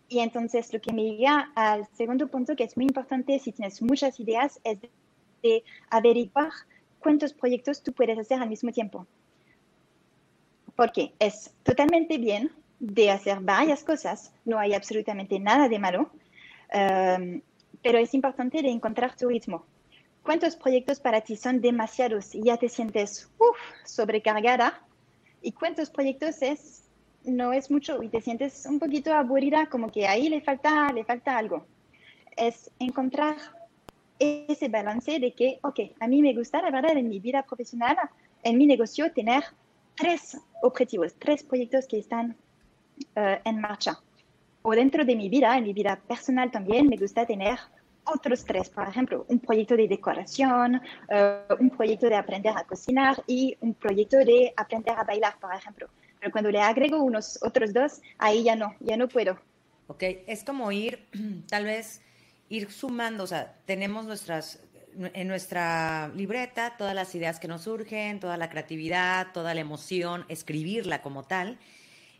Y 0.08 0.20
entonces 0.20 0.72
lo 0.72 0.80
que 0.80 0.92
me 0.92 1.04
llega 1.04 1.52
al 1.54 1.86
segundo 1.92 2.28
punto, 2.28 2.56
que 2.56 2.64
es 2.64 2.76
muy 2.76 2.86
importante 2.86 3.38
si 3.38 3.52
tienes 3.52 3.82
muchas 3.82 4.18
ideas, 4.20 4.58
es 4.64 4.78
de 5.42 5.62
averiguar 5.90 6.50
cuántos 6.98 7.34
proyectos 7.34 7.82
tú 7.82 7.92
puedes 7.92 8.18
hacer 8.18 8.40
al 8.40 8.48
mismo 8.48 8.72
tiempo. 8.72 9.06
Porque 10.74 11.12
es 11.18 11.54
totalmente 11.62 12.16
bien 12.16 12.52
de 12.80 13.10
hacer 13.10 13.40
varias 13.40 13.84
cosas, 13.84 14.32
no 14.44 14.58
hay 14.58 14.72
absolutamente 14.72 15.38
nada 15.38 15.68
de 15.68 15.78
malo, 15.78 16.10
um, 16.72 17.40
pero 17.82 17.98
es 17.98 18.14
importante 18.14 18.62
de 18.62 18.70
encontrar 18.70 19.16
tu 19.16 19.28
ritmo. 19.28 19.64
¿Cuántos 20.22 20.56
proyectos 20.56 21.00
para 21.00 21.20
ti 21.22 21.36
son 21.36 21.60
demasiados 21.60 22.34
y 22.34 22.42
ya 22.44 22.56
te 22.56 22.68
sientes 22.68 23.30
sobrecargada? 23.84 24.82
¿Y 25.40 25.52
cuántos 25.52 25.90
proyectos 25.90 26.42
es 26.42 26.88
no 27.24 27.52
es 27.52 27.70
mucho 27.70 28.02
y 28.02 28.08
te 28.08 28.20
sientes 28.20 28.66
un 28.66 28.78
poquito 28.78 29.12
aburrida, 29.12 29.66
como 29.66 29.90
que 29.90 30.06
ahí 30.06 30.28
le 30.28 30.40
falta, 30.40 30.92
le 30.92 31.04
falta 31.04 31.36
algo. 31.36 31.66
Es 32.36 32.70
encontrar 32.78 33.36
ese 34.18 34.68
balance 34.68 35.18
de 35.18 35.32
que, 35.32 35.58
ok, 35.62 35.80
a 36.00 36.08
mí 36.08 36.22
me 36.22 36.34
gusta, 36.34 36.62
la 36.62 36.70
verdad, 36.70 36.96
en 36.96 37.08
mi 37.08 37.20
vida 37.20 37.42
profesional, 37.42 37.96
en 38.42 38.58
mi 38.58 38.66
negocio, 38.66 39.12
tener 39.12 39.44
tres 39.96 40.38
objetivos, 40.62 41.14
tres 41.18 41.42
proyectos 41.42 41.86
que 41.86 41.98
están 41.98 42.36
eh, 43.14 43.40
en 43.44 43.60
marcha. 43.60 44.00
O 44.62 44.72
dentro 44.72 45.04
de 45.04 45.16
mi 45.16 45.28
vida, 45.28 45.56
en 45.56 45.64
mi 45.64 45.72
vida 45.72 45.96
personal 45.96 46.50
también, 46.50 46.88
me 46.88 46.96
gusta 46.96 47.26
tener 47.26 47.58
otros 48.12 48.44
tres, 48.44 48.68
por 48.70 48.88
ejemplo, 48.88 49.24
un 49.28 49.40
proyecto 49.40 49.76
de 49.76 49.88
decoración, 49.88 50.80
eh, 51.08 51.40
un 51.58 51.70
proyecto 51.70 52.08
de 52.08 52.16
aprender 52.16 52.52
a 52.56 52.64
cocinar 52.64 53.22
y 53.26 53.56
un 53.60 53.74
proyecto 53.74 54.18
de 54.18 54.52
aprender 54.56 54.94
a 54.98 55.04
bailar, 55.04 55.38
por 55.40 55.54
ejemplo 55.54 55.88
pero 56.20 56.32
cuando 56.32 56.50
le 56.50 56.60
agrego 56.60 57.02
unos 57.02 57.38
otros 57.42 57.72
dos, 57.72 58.00
ahí 58.18 58.44
ya 58.44 58.56
no, 58.56 58.74
ya 58.80 58.96
no 58.96 59.08
puedo. 59.08 59.38
Ok, 59.86 60.02
es 60.26 60.44
como 60.44 60.70
ir, 60.72 61.06
tal 61.48 61.64
vez, 61.64 62.02
ir 62.48 62.70
sumando, 62.70 63.24
o 63.24 63.26
sea, 63.26 63.56
tenemos 63.64 64.04
nuestras, 64.04 64.60
en 64.96 65.28
nuestra 65.28 66.08
libreta 66.14 66.76
todas 66.76 66.94
las 66.94 67.14
ideas 67.14 67.38
que 67.38 67.48
nos 67.48 67.62
surgen, 67.62 68.20
toda 68.20 68.36
la 68.36 68.50
creatividad, 68.50 69.28
toda 69.32 69.54
la 69.54 69.60
emoción, 69.60 70.24
escribirla 70.28 71.02
como 71.02 71.24
tal, 71.24 71.58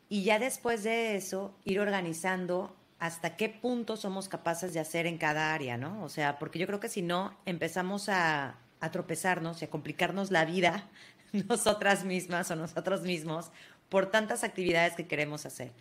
y 0.08 0.22
ya 0.22 0.38
después 0.38 0.84
de 0.84 1.16
eso, 1.16 1.54
ir 1.64 1.80
organizando 1.80 2.74
hasta 2.98 3.36
qué 3.36 3.48
punto 3.48 3.96
somos 3.96 4.28
capaces 4.28 4.74
de 4.74 4.80
hacer 4.80 5.06
en 5.06 5.18
cada 5.18 5.54
área, 5.54 5.76
¿no? 5.76 6.02
O 6.02 6.08
sea, 6.08 6.38
porque 6.38 6.58
yo 6.58 6.66
creo 6.66 6.80
que 6.80 6.88
si 6.88 7.02
no, 7.02 7.36
empezamos 7.46 8.08
a, 8.08 8.58
tropezarnos 8.92 9.60
y 9.60 9.64
a 9.64 9.70
complicarnos 9.70 10.30
la 10.30 10.44
vida 10.44 10.88
nosotras 11.48 12.04
mismas 12.04 12.50
o 12.50 12.56
nosotros 12.56 13.02
mismos 13.02 13.50
por 13.88 14.10
tantas 14.10 14.44
actividades 14.44 14.94
que 14.94 15.06
queremos 15.06 15.46
hacer. 15.46 15.72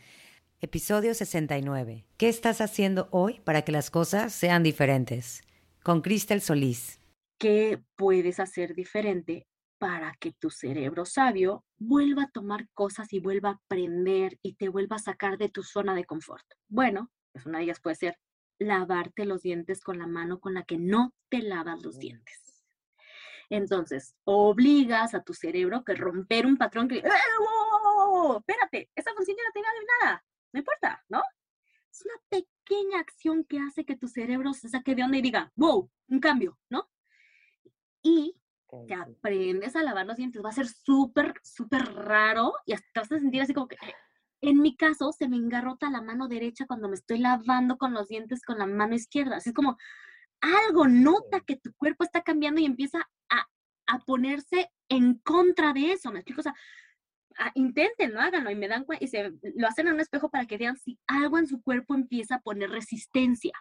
Episodio 0.61 1.13
69. 1.13 2.05
¿Qué 2.17 2.29
estás 2.29 2.61
haciendo 2.61 3.07
hoy 3.11 3.39
para 3.43 3.61
que 3.61 3.71
las 3.71 3.91
cosas 3.91 4.33
sean 4.33 4.63
diferentes? 4.63 5.43
Con 5.83 6.01
Cristel 6.01 6.41
Solís. 6.41 6.99
¿Qué 7.37 7.79
puedes 7.95 8.39
hacer 8.39 8.73
diferente 8.73 9.45
para 9.77 10.15
que 10.19 10.31
tu 10.33 10.49
cerebro 10.49 11.05
sabio 11.05 11.65
vuelva 11.77 12.23
a 12.23 12.31
tomar 12.31 12.67
cosas 12.73 13.13
y 13.13 13.19
vuelva 13.19 13.49
a 13.49 13.53
aprender 13.53 14.39
y 14.41 14.53
te 14.53 14.69
vuelva 14.69 14.97
a 14.97 14.99
sacar 14.99 15.37
de 15.37 15.49
tu 15.49 15.63
zona 15.63 15.95
de 15.95 16.05
confort? 16.05 16.45
Bueno, 16.67 17.11
pues 17.31 17.45
una 17.45 17.59
de 17.59 17.65
ellas 17.65 17.79
puede 17.79 17.95
ser 17.95 18.19
lavarte 18.59 19.25
los 19.25 19.43
dientes 19.43 19.81
con 19.81 19.99
la 19.99 20.07
mano 20.07 20.39
con 20.39 20.53
la 20.53 20.63
que 20.63 20.77
no 20.77 21.13
te 21.29 21.41
lavas 21.41 21.83
los 21.83 21.99
dientes. 21.99 22.65
Entonces, 23.49 24.15
obligas 24.25 25.13
a 25.13 25.23
tu 25.23 25.33
cerebro 25.33 25.83
que 25.83 25.95
romper 25.95 26.45
un 26.45 26.57
patrón 26.57 26.87
que, 26.87 26.97
¡Eh, 26.97 27.09
espérate, 28.37 28.89
esa 28.95 29.13
función 29.13 29.37
ya 29.37 29.43
no 29.43 29.51
tiene 29.53 29.67
nada, 30.01 30.25
no 30.51 30.59
importa, 30.59 31.03
¿no? 31.07 31.21
Es 31.89 32.03
una 32.03 32.15
pequeña 32.29 32.99
acción 32.99 33.45
que 33.45 33.59
hace 33.59 33.85
que 33.85 33.95
tu 33.95 34.07
cerebro 34.07 34.53
se 34.53 34.69
saque 34.69 34.95
de 34.95 35.03
onda 35.03 35.17
y 35.17 35.21
diga, 35.21 35.51
wow, 35.55 35.89
un 36.09 36.19
cambio, 36.19 36.59
¿no? 36.69 36.89
Y 38.03 38.35
te 38.87 38.93
aprendes 38.93 39.75
a 39.75 39.83
lavar 39.83 40.05
los 40.05 40.17
dientes, 40.17 40.43
va 40.43 40.49
a 40.49 40.53
ser 40.53 40.67
súper, 40.67 41.33
súper 41.43 41.83
raro 41.93 42.53
y 42.65 42.73
hasta 42.73 42.87
te 42.93 42.99
vas 42.99 43.11
a 43.11 43.19
sentir 43.19 43.41
así 43.41 43.53
como 43.53 43.67
que, 43.67 43.75
eh, 43.75 43.93
en 44.41 44.61
mi 44.61 44.75
caso, 44.75 45.11
se 45.11 45.27
me 45.27 45.37
engarrota 45.37 45.89
la 45.89 46.01
mano 46.01 46.27
derecha 46.27 46.67
cuando 46.67 46.89
me 46.89 46.95
estoy 46.95 47.19
lavando 47.19 47.77
con 47.77 47.93
los 47.93 48.07
dientes 48.07 48.43
con 48.43 48.59
la 48.59 48.67
mano 48.67 48.93
izquierda. 48.93 49.37
Así 49.37 49.49
es 49.49 49.55
como 49.55 49.77
algo 50.41 50.87
nota 50.87 51.39
que 51.39 51.55
tu 51.55 51.73
cuerpo 51.73 52.03
está 52.03 52.21
cambiando 52.21 52.61
y 52.61 52.65
empieza 52.65 53.09
a 53.89 53.99
ponerse 53.99 54.69
en 54.89 55.15
contra 55.19 55.73
de 55.73 55.93
eso, 55.93 56.11
¿me 56.11 56.19
explico? 56.19 56.41
O 56.41 56.43
sea, 56.43 56.55
ah, 57.39 57.51
inténtenlo, 57.55 58.19
háganlo 58.19 58.51
y 58.51 58.55
me 58.55 58.67
dan 58.67 58.85
y 58.99 59.07
se 59.07 59.33
lo 59.55 59.67
hacen 59.67 59.87
en 59.87 59.93
un 59.93 59.99
espejo 59.99 60.29
para 60.29 60.45
que 60.45 60.57
vean 60.57 60.77
si 60.77 60.99
algo 61.07 61.37
en 61.37 61.47
su 61.47 61.61
cuerpo 61.61 61.95
empieza 61.95 62.35
a 62.35 62.41
poner 62.41 62.69
resistencia. 62.69 63.53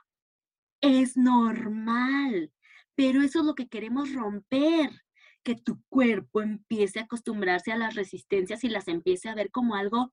Es 0.81 1.17
normal, 1.17 2.53
pero 2.97 3.23
eso 3.23 3.41
es 3.41 3.45
lo 3.45 3.55
que 3.55 3.69
queremos 3.69 4.13
romper, 4.13 4.91
que 5.45 5.55
tu 5.55 5.81
cuerpo 5.89 6.43
empiece 6.43 6.99
a 6.99 7.03
acostumbrarse 7.03 7.71
a 7.71 7.79
las 7.79 7.95
resistencias 7.95 8.65
y 8.65 8.69
las 8.69 8.89
empiece 8.89 9.29
a 9.29 9.35
ver 9.35 9.53
como 9.53 9.77
algo 9.77 10.11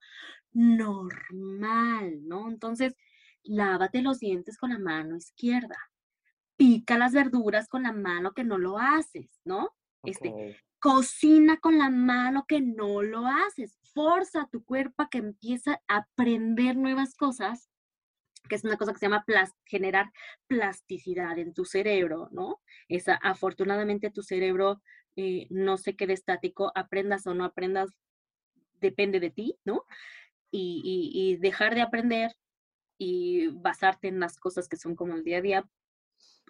normal, 0.52 2.28
¿no? 2.28 2.50
Entonces, 2.50 2.96
lávate 3.42 4.04
los 4.04 4.20
dientes 4.20 4.58
con 4.58 4.70
la 4.70 4.78
mano 4.78 5.16
izquierda. 5.16 5.78
Pica 6.56 7.00
las 7.00 7.14
verduras 7.14 7.68
con 7.68 7.82
la 7.84 7.94
mano 7.94 8.34
que 8.34 8.44
no 8.44 8.60
lo 8.60 8.78
haces, 8.78 9.42
¿no? 9.44 9.72
Este, 10.04 10.62
cocina 10.80 11.58
con 11.58 11.78
la 11.78 11.90
mano 11.90 12.46
que 12.48 12.62
no 12.62 13.02
lo 13.02 13.26
haces. 13.26 13.80
Forza 13.94 14.42
a 14.42 14.50
tu 14.50 14.64
cuerpo 14.64 15.02
a 15.02 15.10
que 15.10 15.18
empiece 15.18 15.72
a 15.72 15.80
aprender 15.88 16.76
nuevas 16.76 17.16
cosas, 17.16 17.70
que 18.48 18.56
es 18.56 18.64
una 18.64 18.78
cosa 18.78 18.94
que 18.94 19.00
se 19.00 19.06
llama 19.06 19.26
generar 19.66 20.12
plasticidad 20.48 21.38
en 21.38 21.54
tu 21.54 21.66
cerebro, 21.66 22.30
¿no? 22.32 22.62
Esa, 22.88 23.16
afortunadamente 23.16 24.12
tu 24.12 24.22
cerebro 24.22 24.82
eh, 25.16 25.48
no 25.50 25.78
se 25.78 25.96
quede 25.96 26.14
estático, 26.14 26.72
aprendas 26.76 27.26
o 27.28 27.34
no 27.34 27.46
aprendas, 27.46 27.90
depende 28.82 29.20
de 29.20 29.30
ti, 29.30 29.58
¿no? 29.66 29.86
Y, 30.52 31.12
y 31.14 31.38
dejar 31.38 31.74
de 31.74 31.82
aprender 31.82 32.32
y 32.98 33.48
basarte 33.48 34.08
en 34.08 34.20
las 34.20 34.38
cosas 34.38 34.68
que 34.68 34.78
son 34.78 34.96
como 34.96 35.16
el 35.16 35.24
día 35.24 35.38
a 35.38 35.42
día, 35.42 35.70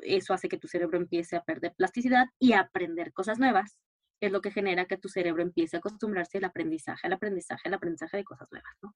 eso 0.01 0.33
hace 0.33 0.49
que 0.49 0.57
tu 0.57 0.67
cerebro 0.67 0.97
empiece 0.97 1.35
a 1.35 1.43
perder 1.43 1.73
plasticidad 1.75 2.25
y 2.39 2.53
a 2.53 2.61
aprender 2.61 3.13
cosas 3.13 3.39
nuevas. 3.39 3.77
Es 4.19 4.31
lo 4.31 4.41
que 4.41 4.51
genera 4.51 4.85
que 4.85 4.97
tu 4.97 5.09
cerebro 5.09 5.41
empiece 5.41 5.77
a 5.77 5.79
acostumbrarse 5.79 6.37
al 6.39 6.45
aprendizaje, 6.45 7.07
al 7.07 7.13
aprendizaje, 7.13 7.67
al 7.67 7.75
aprendizaje 7.75 8.17
de 8.17 8.23
cosas 8.23 8.47
nuevas, 8.51 8.73
¿no? 8.81 8.95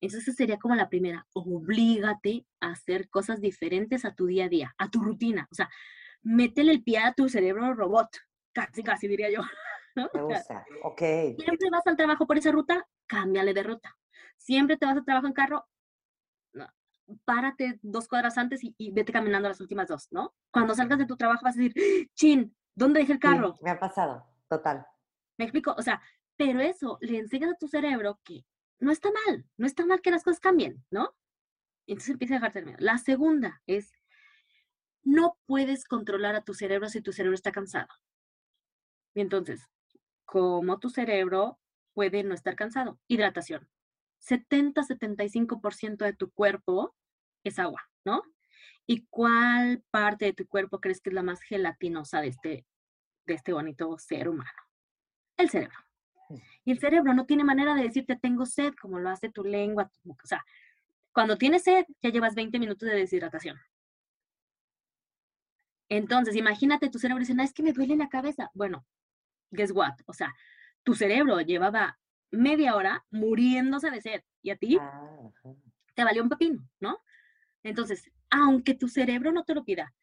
Entonces 0.00 0.34
sería 0.36 0.58
como 0.58 0.74
la 0.74 0.88
primera, 0.88 1.26
oblígate 1.32 2.46
a 2.60 2.70
hacer 2.70 3.08
cosas 3.08 3.40
diferentes 3.40 4.04
a 4.04 4.14
tu 4.14 4.26
día 4.26 4.44
a 4.44 4.48
día, 4.48 4.74
a 4.78 4.90
tu 4.90 5.00
rutina. 5.00 5.48
O 5.50 5.54
sea, 5.54 5.68
métele 6.22 6.72
el 6.72 6.82
pie 6.82 6.98
a 6.98 7.12
tu 7.12 7.28
cerebro 7.28 7.74
robot, 7.74 8.08
casi, 8.52 8.82
casi 8.82 9.08
diría 9.08 9.30
yo. 9.30 9.40
¿no? 9.96 10.08
Me 10.14 10.22
gusta, 10.22 10.64
ok. 10.84 11.00
Siempre 11.38 11.70
vas 11.70 11.86
al 11.86 11.96
trabajo 11.96 12.26
por 12.26 12.38
esa 12.38 12.52
ruta, 12.52 12.86
cámbiale 13.06 13.54
de 13.54 13.62
ruta. 13.62 13.96
Siempre 14.36 14.76
te 14.76 14.86
vas 14.86 14.96
al 14.96 15.04
trabajo 15.04 15.26
en 15.26 15.32
carro, 15.32 15.66
párate 17.24 17.78
dos 17.82 18.08
cuadras 18.08 18.38
antes 18.38 18.60
y, 18.62 18.92
vete 18.92 19.12
caminando 19.12 19.48
las 19.48 19.60
últimas 19.60 19.88
dos, 19.88 20.08
¿no? 20.10 20.34
Cuando 20.50 20.74
salgas 20.74 20.98
de 20.98 21.06
tu 21.06 21.16
trabajo 21.16 21.44
vas 21.44 21.56
a 21.56 21.60
decir, 21.60 22.10
chin, 22.14 22.54
¿dónde 22.74 23.00
dejé 23.00 23.14
el 23.14 23.18
carro? 23.18 23.54
me 23.62 23.70
ha 23.70 23.78
pasado, 23.78 24.24
total. 24.48 24.86
Me 25.38 25.44
explico, 25.44 25.74
o 25.76 25.82
sea, 25.82 26.00
pero 26.36 26.60
eso 26.60 26.98
le 27.00 27.18
enseñas 27.18 27.52
a 27.52 27.58
tu 27.58 27.68
cerebro 27.68 28.20
que 28.24 28.44
no 28.80 28.92
está 28.92 29.10
mal, 29.10 29.44
no 29.56 29.66
está 29.66 29.84
mal 29.86 30.00
que 30.00 30.10
las 30.10 30.24
cosas 30.24 30.40
cambien, 30.40 30.84
¿no? 30.90 31.14
Entonces 31.86 32.10
empieza 32.10 32.34
a 32.34 32.38
dejarte 32.38 32.58
el 32.60 32.66
miedo. 32.66 32.78
La 32.80 32.98
segunda 32.98 33.62
es, 33.66 33.92
no 35.02 35.38
puedes 35.46 35.84
controlar 35.84 36.34
a 36.34 36.42
tu 36.42 36.54
cerebro 36.54 36.88
si 36.88 37.00
tu 37.00 37.12
cerebro 37.12 37.34
está 37.34 37.50
cansado. 37.50 37.88
Y 39.14 39.20
entonces, 39.20 39.66
¿cómo 40.24 40.78
tu 40.78 40.90
cerebro 40.90 41.58
puede 41.94 42.22
no 42.24 42.34
estar 42.34 42.56
cansado? 42.56 43.00
Hidratación. 43.08 43.68
70-75% 44.20 46.04
de 46.04 46.12
tu 46.12 46.30
cuerpo 46.30 46.94
es 47.44 47.58
agua, 47.58 47.88
¿no? 48.04 48.22
¿Y 48.86 49.06
cuál 49.06 49.82
parte 49.90 50.26
de 50.26 50.32
tu 50.32 50.46
cuerpo 50.46 50.80
crees 50.80 51.00
que 51.00 51.10
es 51.10 51.14
la 51.14 51.22
más 51.22 51.40
gelatinosa 51.42 52.20
de 52.20 52.28
este, 52.28 52.66
de 53.26 53.34
este 53.34 53.52
bonito 53.52 53.98
ser 53.98 54.28
humano? 54.28 54.50
El 55.36 55.50
cerebro. 55.50 55.87
Y 56.64 56.72
el 56.72 56.78
cerebro 56.78 57.14
no 57.14 57.26
tiene 57.26 57.44
manera 57.44 57.74
de 57.74 57.82
decirte 57.82 58.16
tengo 58.16 58.46
sed 58.46 58.74
como 58.80 58.98
lo 58.98 59.10
hace 59.10 59.30
tu 59.30 59.44
lengua. 59.44 59.90
o 60.06 60.26
sea, 60.26 60.44
cuando 61.12 61.36
tienes 61.36 61.64
sed 61.64 61.84
ya 62.02 62.10
llevas 62.10 62.34
20 62.34 62.58
minutos 62.58 62.88
de 62.88 62.96
deshidratación. 62.96 63.58
Entonces, 65.88 66.36
imagínate 66.36 66.90
tu 66.90 66.98
cerebro 66.98 67.20
diciendo, 67.20 67.42
es 67.42 67.52
que 67.52 67.62
me 67.62 67.72
duele 67.72 67.96
la 67.96 68.08
cabeza. 68.08 68.50
Bueno, 68.52 68.84
guess 69.50 69.72
what? 69.72 69.94
O 70.06 70.12
sea, 70.12 70.34
tu 70.82 70.94
cerebro 70.94 71.40
llevaba 71.40 71.98
media 72.30 72.76
hora 72.76 73.04
muriéndose 73.10 73.90
de 73.90 74.00
sed 74.00 74.22
y 74.42 74.50
a 74.50 74.56
ti 74.56 74.78
ah, 74.80 75.30
te 75.94 76.04
valió 76.04 76.22
un 76.22 76.28
pepino, 76.28 76.62
¿no? 76.80 77.02
Entonces, 77.62 78.10
aunque 78.30 78.74
tu 78.74 78.88
cerebro 78.88 79.32
no 79.32 79.44
te 79.44 79.54
lo 79.54 79.64
pida, 79.64 79.94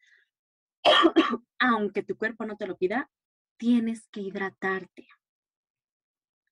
aunque 1.58 2.02
tu 2.02 2.16
cuerpo 2.16 2.44
no 2.44 2.56
te 2.56 2.66
lo 2.66 2.76
pida, 2.76 3.10
tienes 3.56 4.06
que 4.08 4.20
hidratarte. 4.20 5.06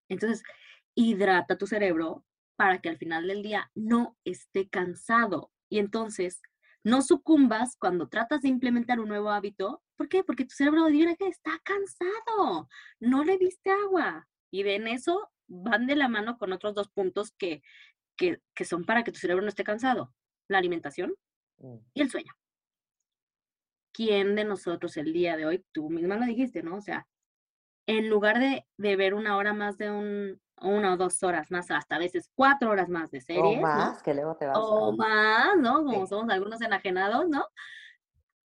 Entonces, 0.08 0.42
hidrata 0.94 1.58
tu 1.58 1.66
cerebro 1.66 2.24
para 2.56 2.78
que 2.80 2.88
al 2.88 2.98
final 2.98 3.26
del 3.26 3.42
día 3.42 3.70
no 3.74 4.16
esté 4.24 4.68
cansado. 4.68 5.50
Y 5.68 5.78
entonces, 5.78 6.40
no 6.84 7.02
sucumbas 7.02 7.76
cuando 7.76 8.08
tratas 8.08 8.42
de 8.42 8.48
implementar 8.48 9.00
un 9.00 9.08
nuevo 9.08 9.30
hábito. 9.30 9.82
¿Por 9.96 10.08
qué? 10.08 10.22
Porque 10.22 10.44
tu 10.44 10.54
cerebro 10.54 10.86
dirá 10.86 11.16
que 11.16 11.26
está 11.26 11.58
cansado, 11.64 12.68
no 13.00 13.24
le 13.24 13.38
diste 13.38 13.70
agua. 13.70 14.28
Y 14.50 14.62
ven 14.62 14.86
eso 14.86 15.30
van 15.46 15.86
de 15.86 15.96
la 15.96 16.08
mano 16.08 16.38
con 16.38 16.52
otros 16.52 16.74
dos 16.74 16.88
puntos 16.88 17.32
que, 17.32 17.62
que, 18.16 18.40
son 18.64 18.84
para 18.84 19.02
que 19.02 19.12
tu 19.12 19.18
cerebro 19.18 19.42
no 19.42 19.48
esté 19.48 19.64
cansado, 19.64 20.14
la 20.48 20.58
alimentación 20.58 21.14
mm. 21.58 21.76
y 21.94 22.00
el 22.02 22.10
sueño. 22.10 22.32
¿Quién 23.92 24.34
de 24.34 24.44
nosotros 24.44 24.96
el 24.96 25.12
día 25.12 25.36
de 25.36 25.46
hoy, 25.46 25.64
tú 25.72 25.88
misma 25.88 26.16
lo 26.16 26.26
dijiste, 26.26 26.62
¿no? 26.62 26.76
O 26.76 26.80
sea, 26.80 27.06
en 27.86 28.08
lugar 28.08 28.38
de, 28.38 28.66
de 28.76 28.96
ver 28.96 29.14
una 29.14 29.36
hora 29.36 29.52
más 29.52 29.76
de 29.76 29.90
un, 29.90 30.40
una 30.60 30.94
o 30.94 30.96
dos 30.96 31.22
horas 31.22 31.50
más, 31.50 31.70
hasta 31.70 31.96
a 31.96 31.98
veces 31.98 32.30
cuatro 32.34 32.70
horas 32.70 32.88
más 32.88 33.10
de 33.10 33.20
series. 33.20 33.58
O 33.58 33.62
más, 33.62 34.02
que 34.02 34.14
luego 34.14 34.36
te 34.36 34.46
vas 34.46 34.58
O 34.60 34.92
más, 34.92 35.56
¿no? 35.58 35.84
Como 35.84 36.06
somos 36.06 36.30
algunos 36.30 36.60
enajenados, 36.60 37.28
¿no? 37.28 37.46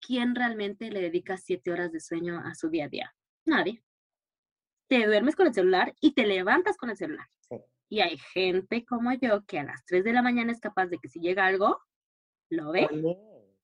¿Quién 0.01 0.36
realmente 0.36 0.91
le 0.91 1.01
dedica 1.01 1.38
siete 1.38 1.72
horas 1.72 1.91
de 1.91 2.00
sueño 2.00 2.41
a 2.43 2.55
su 2.55 2.69
día 2.69 2.86
a 2.86 2.89
día? 2.89 3.15
Nadie 3.46 3.84
te 4.89 5.05
duermes 5.05 5.36
con 5.36 5.48
el 5.48 5.53
celular 5.53 5.93
y 6.01 6.13
te 6.13 6.25
levantas 6.25 6.75
con 6.75 6.89
el 6.89 6.98
celular. 6.98 7.27
Y 7.91 8.01
hay 8.01 8.17
gente 8.17 8.86
como 8.86 9.13
yo 9.13 9.46
que 9.46 9.60
a 9.60 9.63
las 9.63 9.84
3 9.86 10.03
de 10.03 10.13
la 10.13 10.22
mañana 10.22 10.51
es 10.51 10.60
capaz 10.60 10.88
de 10.88 11.00
que 11.00 11.08
si 11.08 11.19
llega 11.19 11.46
algo, 11.46 11.79
lo 12.50 12.72
ve. 12.72 12.88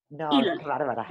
No, 0.10 0.30
y 0.32 0.42
lo 0.42 0.58
bárbara. 0.64 1.08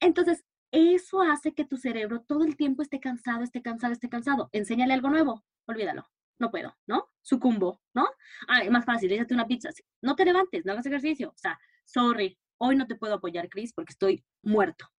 Entonces, 0.00 0.44
eso 0.74 1.22
hace 1.22 1.54
que 1.54 1.64
tu 1.64 1.76
cerebro 1.76 2.22
todo 2.22 2.44
el 2.44 2.56
tiempo 2.56 2.82
esté 2.82 2.98
cansado, 2.98 3.44
esté 3.44 3.62
cansado, 3.62 3.92
esté 3.92 4.08
cansado. 4.08 4.50
Enséñale 4.52 4.92
algo 4.92 5.08
nuevo, 5.08 5.44
olvídalo. 5.66 6.10
no 6.40 6.50
puedo, 6.50 6.76
¿no? 6.88 7.08
Sucumbo, 7.22 7.80
¿no? 7.94 8.08
Ah, 8.48 8.62
es 8.62 8.70
más 8.70 8.84
fácil, 8.84 9.12
échate 9.12 9.34
una 9.34 9.46
pizza. 9.46 9.70
No 10.02 10.16
te 10.16 10.24
levantes, 10.24 10.64
no 10.64 10.72
hagas 10.72 10.84
ejercicio. 10.86 11.30
O 11.30 11.38
sea, 11.38 11.60
sorry, 11.84 12.36
hoy 12.58 12.74
no 12.74 12.88
te 12.88 12.96
puedo 12.96 13.14
apoyar, 13.14 13.48
Cris, 13.48 13.72
porque 13.72 13.92
estoy 13.92 14.24
muerto. 14.42 14.90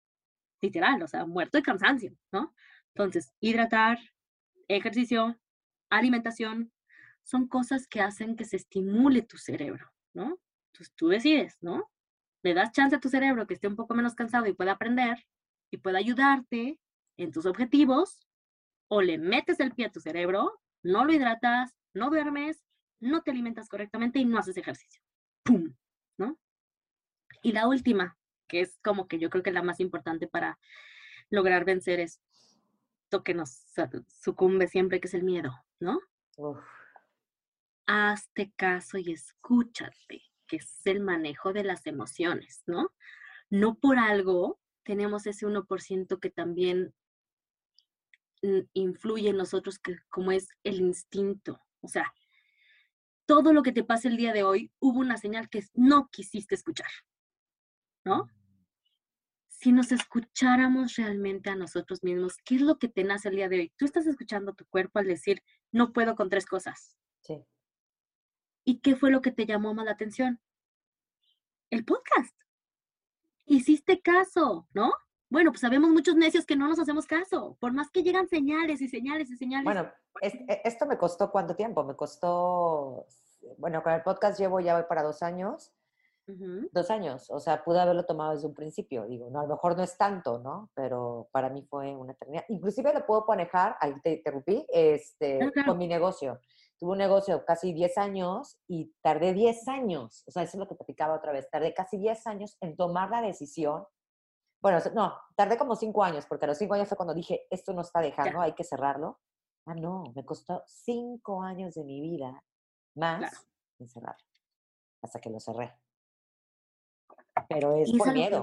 Literal, 0.62 1.02
o 1.02 1.08
sea, 1.08 1.26
muerto 1.26 1.58
de 1.58 1.64
cansancio, 1.64 2.16
¿no? 2.30 2.54
Entonces, 2.94 3.32
hidratar, 3.40 3.98
ejercicio, 4.68 5.36
alimentación, 5.90 6.72
son 7.24 7.48
cosas 7.48 7.88
que 7.88 8.00
hacen 8.00 8.36
que 8.36 8.44
se 8.44 8.56
estimule 8.56 9.22
tu 9.22 9.38
cerebro, 9.38 9.90
¿no? 10.14 10.38
Entonces 10.72 10.94
tú 10.94 11.08
decides, 11.08 11.56
¿no? 11.60 11.90
Le 12.44 12.54
das 12.54 12.70
chance 12.70 12.94
a 12.94 13.00
tu 13.00 13.08
cerebro 13.08 13.48
que 13.48 13.54
esté 13.54 13.66
un 13.66 13.76
poco 13.76 13.94
menos 13.94 14.14
cansado 14.14 14.46
y 14.46 14.52
pueda 14.54 14.72
aprender 14.72 15.18
y 15.74 15.78
pueda 15.78 15.98
ayudarte 15.98 16.78
en 17.16 17.32
tus 17.32 17.46
objetivos, 17.46 18.20
o 18.88 19.02
le 19.02 19.18
metes 19.18 19.58
el 19.58 19.72
pie 19.72 19.86
a 19.86 19.90
tu 19.92 20.00
cerebro, 20.00 20.60
no 20.84 21.04
lo 21.04 21.12
hidratas, 21.12 21.74
no 21.94 22.10
duermes, 22.10 22.64
no 23.00 23.22
te 23.22 23.32
alimentas 23.32 23.68
correctamente 23.68 24.20
y 24.20 24.24
no 24.24 24.38
haces 24.38 24.56
ejercicio. 24.56 25.02
¡Pum! 25.42 25.74
¿No? 26.16 26.38
Y 27.42 27.52
la 27.52 27.66
última, 27.66 28.16
que 28.46 28.60
es 28.60 28.78
como 28.84 29.08
que 29.08 29.18
yo 29.18 29.30
creo 29.30 29.42
que 29.42 29.50
la 29.50 29.62
más 29.62 29.80
importante 29.80 30.28
para 30.28 30.58
lograr 31.28 31.64
vencer 31.64 31.98
esto 31.98 33.24
que 33.24 33.34
nos 33.34 33.64
sucumbe 34.06 34.68
siempre, 34.68 35.00
que 35.00 35.08
es 35.08 35.14
el 35.14 35.24
miedo, 35.24 35.52
¿no? 35.80 36.00
Hazte 37.86 38.52
caso 38.54 38.98
y 38.98 39.12
escúchate, 39.12 40.22
que 40.46 40.56
es 40.56 40.86
el 40.86 41.00
manejo 41.00 41.52
de 41.52 41.64
las 41.64 41.84
emociones, 41.86 42.62
¿no? 42.66 42.92
No 43.50 43.74
por 43.74 43.98
algo 43.98 44.60
tenemos 44.84 45.26
ese 45.26 45.46
1% 45.46 46.20
que 46.20 46.30
también 46.30 46.94
influye 48.72 49.30
en 49.30 49.36
nosotros, 49.36 49.78
que, 49.78 49.96
como 50.10 50.30
es 50.30 50.48
el 50.62 50.80
instinto. 50.80 51.60
O 51.80 51.88
sea, 51.88 52.12
todo 53.26 53.52
lo 53.52 53.62
que 53.62 53.72
te 53.72 53.84
pasa 53.84 54.08
el 54.08 54.16
día 54.16 54.32
de 54.32 54.42
hoy, 54.42 54.70
hubo 54.78 55.00
una 55.00 55.16
señal 55.16 55.48
que 55.48 55.62
no 55.74 56.08
quisiste 56.10 56.54
escuchar, 56.54 56.90
¿no? 58.04 58.28
Si 59.48 59.72
nos 59.72 59.92
escucháramos 59.92 60.96
realmente 60.96 61.48
a 61.48 61.56
nosotros 61.56 62.02
mismos, 62.02 62.36
¿qué 62.44 62.56
es 62.56 62.60
lo 62.60 62.78
que 62.78 62.88
te 62.88 63.04
nace 63.04 63.30
el 63.30 63.36
día 63.36 63.48
de 63.48 63.60
hoy? 63.60 63.72
Tú 63.78 63.86
estás 63.86 64.06
escuchando 64.06 64.52
a 64.52 64.54
tu 64.54 64.66
cuerpo 64.66 64.98
al 64.98 65.06
decir, 65.06 65.42
no 65.72 65.92
puedo 65.92 66.14
con 66.14 66.28
tres 66.28 66.44
cosas. 66.44 66.96
Sí. 67.22 67.42
¿Y 68.64 68.80
qué 68.80 68.94
fue 68.94 69.10
lo 69.10 69.22
que 69.22 69.30
te 69.30 69.46
llamó 69.46 69.72
más 69.72 69.86
la 69.86 69.92
atención? 69.92 70.40
El 71.70 71.84
podcast. 71.84 72.43
Hiciste 73.46 74.00
caso, 74.00 74.66
¿no? 74.72 74.92
Bueno, 75.30 75.50
pues 75.50 75.60
sabemos 75.60 75.90
muchos 75.90 76.14
necios 76.14 76.46
que 76.46 76.56
no 76.56 76.68
nos 76.68 76.78
hacemos 76.78 77.06
caso, 77.06 77.56
por 77.60 77.72
más 77.72 77.90
que 77.90 78.02
llegan 78.02 78.28
señales 78.28 78.80
y 78.80 78.88
señales 78.88 79.30
y 79.30 79.36
señales. 79.36 79.64
Bueno, 79.64 79.90
e, 80.22 80.62
esto 80.64 80.86
me 80.86 80.96
costó 80.96 81.30
cuánto 81.30 81.56
tiempo? 81.56 81.82
Me 81.82 81.96
costó, 81.96 83.06
bueno, 83.58 83.82
con 83.82 83.92
el 83.92 84.02
podcast 84.02 84.38
llevo 84.38 84.60
ya 84.60 84.74
voy 84.74 84.84
para 84.88 85.02
dos 85.02 85.22
años. 85.22 85.72
Dos 86.72 86.90
años, 86.90 87.28
o 87.30 87.38
sea, 87.38 87.62
pude 87.62 87.80
haberlo 87.80 88.06
tomado 88.06 88.32
desde 88.32 88.46
un 88.46 88.54
principio, 88.54 89.04
digo, 89.04 89.28
no, 89.28 89.40
a 89.40 89.42
lo 89.42 89.50
mejor 89.50 89.76
no 89.76 89.82
es 89.82 89.98
tanto, 89.98 90.38
¿no? 90.38 90.70
Pero 90.72 91.28
para 91.32 91.50
mí 91.50 91.66
fue 91.68 91.94
una 91.94 92.12
eternidad. 92.12 92.44
Inclusive 92.48 92.94
lo 92.94 93.04
puedo 93.04 93.26
manejar, 93.28 93.76
ahí 93.78 93.92
te 94.02 94.14
interrumpí, 94.14 94.64
este, 94.70 95.52
con 95.66 95.76
mi 95.76 95.86
negocio. 95.86 96.40
Tuve 96.78 96.92
un 96.92 96.98
negocio 96.98 97.44
casi 97.44 97.72
10 97.72 97.98
años 97.98 98.58
y 98.66 98.92
tardé 99.00 99.32
10 99.32 99.68
años, 99.68 100.24
o 100.26 100.30
sea, 100.30 100.42
eso 100.42 100.56
es 100.56 100.60
lo 100.60 100.68
que 100.68 100.74
platicaba 100.74 101.14
otra 101.14 101.32
vez, 101.32 101.48
tardé 101.50 101.72
casi 101.72 101.98
10 101.98 102.26
años 102.26 102.56
en 102.60 102.76
tomar 102.76 103.10
la 103.10 103.22
decisión 103.22 103.84
bueno, 104.64 104.78
no, 104.94 105.14
tardé 105.36 105.58
como 105.58 105.76
cinco 105.76 106.02
años, 106.02 106.24
porque 106.24 106.46
a 106.46 106.48
los 106.48 106.56
cinco 106.56 106.72
años 106.72 106.88
fue 106.88 106.96
cuando 106.96 107.12
dije, 107.12 107.46
esto 107.50 107.74
no 107.74 107.82
está 107.82 108.00
dejando, 108.00 108.40
hay 108.40 108.54
que 108.54 108.64
cerrarlo. 108.64 109.20
Ah, 109.66 109.74
no, 109.74 110.04
me 110.16 110.24
costó 110.24 110.62
cinco 110.66 111.42
años 111.42 111.74
de 111.74 111.84
mi 111.84 112.00
vida 112.00 112.42
más 112.94 113.46
en 113.78 113.90
cerrarlo, 113.90 114.24
hasta 115.02 115.20
que 115.20 115.28
lo 115.28 115.38
cerré. 115.38 115.78
Pero 117.46 117.76
es 117.76 117.92
por 117.92 118.10
miedo. 118.14 118.42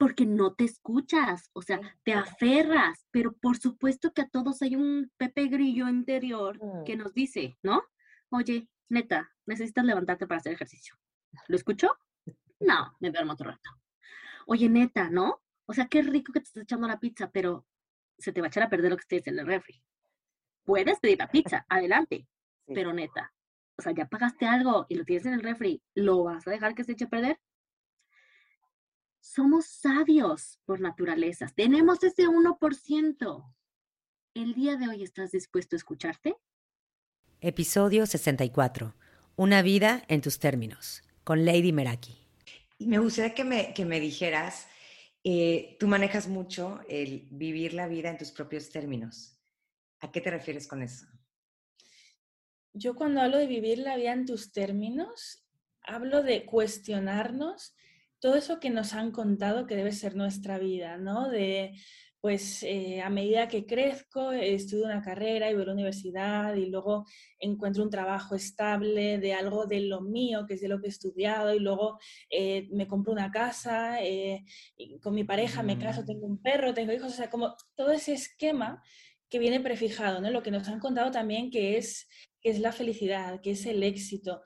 Porque 0.00 0.26
no 0.26 0.54
te 0.54 0.64
escuchas, 0.64 1.50
o 1.52 1.62
sea, 1.62 1.78
te 2.02 2.12
aferras, 2.12 3.06
pero 3.12 3.34
por 3.34 3.56
supuesto 3.56 4.12
que 4.12 4.22
a 4.22 4.28
todos 4.28 4.62
hay 4.62 4.74
un 4.74 5.12
Pepe 5.16 5.46
Grillo 5.46 5.88
interior 5.88 6.58
que 6.84 6.96
mm. 6.96 6.98
nos 6.98 7.14
dice, 7.14 7.56
¿no? 7.62 7.84
Oye, 8.30 8.68
neta, 8.88 9.30
necesitas 9.46 9.84
levantarte 9.84 10.26
para 10.26 10.38
hacer 10.38 10.54
ejercicio. 10.54 10.96
¿Lo 11.46 11.54
escucho? 11.54 11.96
No, 12.58 12.96
me 12.98 13.10
duermo 13.10 13.34
otro 13.34 13.50
rato 13.50 13.70
oye, 14.50 14.68
neta, 14.68 15.08
¿no? 15.10 15.40
O 15.66 15.72
sea, 15.72 15.86
qué 15.86 16.02
rico 16.02 16.32
que 16.32 16.40
te 16.40 16.46
estás 16.46 16.64
echando 16.64 16.88
la 16.88 16.98
pizza, 16.98 17.30
pero 17.30 17.66
se 18.18 18.32
te 18.32 18.40
va 18.40 18.48
a 18.48 18.48
echar 18.48 18.64
a 18.64 18.68
perder 18.68 18.90
lo 18.90 18.96
que 18.96 19.02
estés 19.02 19.28
en 19.28 19.38
el 19.38 19.46
refri. 19.46 19.80
Puedes 20.64 20.98
pedir 20.98 21.18
la 21.18 21.30
pizza, 21.30 21.64
adelante, 21.68 22.26
pero 22.66 22.92
neta, 22.92 23.32
o 23.78 23.82
sea, 23.82 23.92
ya 23.92 24.08
pagaste 24.08 24.46
algo 24.46 24.86
y 24.88 24.96
lo 24.96 25.04
tienes 25.04 25.24
en 25.26 25.34
el 25.34 25.42
refri, 25.42 25.82
¿lo 25.94 26.24
vas 26.24 26.46
a 26.48 26.50
dejar 26.50 26.74
que 26.74 26.82
se 26.82 26.92
eche 26.92 27.04
a 27.04 27.08
perder? 27.08 27.40
Somos 29.20 29.66
sabios 29.66 30.60
por 30.64 30.80
naturaleza, 30.80 31.46
tenemos 31.54 32.02
ese 32.02 32.26
1%. 32.26 33.54
¿El 34.34 34.54
día 34.54 34.76
de 34.76 34.88
hoy 34.88 35.02
estás 35.02 35.30
dispuesto 35.32 35.76
a 35.76 35.78
escucharte? 35.78 36.36
Episodio 37.42 38.06
64. 38.06 38.96
Una 39.36 39.60
vida 39.60 40.04
en 40.08 40.22
tus 40.22 40.38
términos, 40.38 41.02
con 41.22 41.44
Lady 41.44 41.70
Meraki. 41.70 42.16
Y 42.78 42.86
me 42.86 42.98
gustaría 42.98 43.34
que 43.34 43.44
me, 43.44 43.74
que 43.74 43.84
me 43.84 44.00
dijeras, 44.00 44.66
eh, 45.22 45.76
tú 45.78 45.86
manejas 45.86 46.26
mucho 46.26 46.80
el 46.88 47.28
vivir 47.30 47.74
la 47.74 47.88
vida 47.88 48.08
en 48.08 48.16
tus 48.16 48.30
propios 48.30 48.70
términos. 48.70 49.38
¿A 50.00 50.10
qué 50.10 50.22
te 50.22 50.30
refieres 50.30 50.66
con 50.66 50.82
eso? 50.82 51.06
Yo 52.72 52.94
cuando 52.94 53.20
hablo 53.20 53.36
de 53.36 53.46
vivir 53.46 53.78
la 53.78 53.96
vida 53.96 54.12
en 54.12 54.24
tus 54.24 54.50
términos, 54.50 55.44
hablo 55.82 56.22
de 56.22 56.46
cuestionarnos 56.46 57.74
todo 58.20 58.36
eso 58.36 58.60
que 58.60 58.70
nos 58.70 58.92
han 58.92 59.10
contado 59.10 59.66
que 59.66 59.76
debe 59.76 59.92
ser 59.92 60.14
nuestra 60.14 60.58
vida, 60.58 60.98
¿no? 60.98 61.28
De 61.28 61.74
pues 62.20 62.62
eh, 62.64 63.00
a 63.00 63.08
medida 63.08 63.48
que 63.48 63.64
crezco, 63.64 64.32
estudio 64.32 64.84
una 64.84 65.00
carrera 65.00 65.50
y 65.50 65.54
voy 65.54 65.62
a 65.62 65.66
la 65.66 65.72
universidad 65.72 66.54
y 66.54 66.66
luego 66.66 67.06
encuentro 67.38 67.82
un 67.82 67.88
trabajo 67.88 68.34
estable 68.34 69.18
de 69.18 69.32
algo 69.32 69.64
de 69.64 69.80
lo 69.80 70.02
mío, 70.02 70.44
que 70.46 70.54
es 70.54 70.60
de 70.60 70.68
lo 70.68 70.80
que 70.80 70.88
he 70.88 70.90
estudiado, 70.90 71.54
y 71.54 71.60
luego 71.60 71.98
eh, 72.28 72.68
me 72.72 72.86
compro 72.86 73.12
una 73.12 73.30
casa, 73.30 74.02
eh, 74.02 74.44
con 75.02 75.14
mi 75.14 75.24
pareja 75.24 75.62
me 75.62 75.78
caso, 75.78 76.04
tengo 76.04 76.26
un 76.26 76.42
perro, 76.42 76.74
tengo 76.74 76.92
hijos, 76.92 77.12
o 77.12 77.16
sea, 77.16 77.30
como 77.30 77.56
todo 77.74 77.90
ese 77.90 78.12
esquema 78.12 78.82
que 79.30 79.38
viene 79.38 79.60
prefijado, 79.60 80.20
¿no? 80.20 80.30
Lo 80.30 80.42
que 80.42 80.50
nos 80.50 80.68
han 80.68 80.80
contado 80.80 81.10
también 81.10 81.50
que 81.50 81.78
es, 81.78 82.06
que 82.42 82.50
es 82.50 82.60
la 82.60 82.72
felicidad, 82.72 83.40
que 83.40 83.52
es 83.52 83.64
el 83.64 83.82
éxito. 83.82 84.42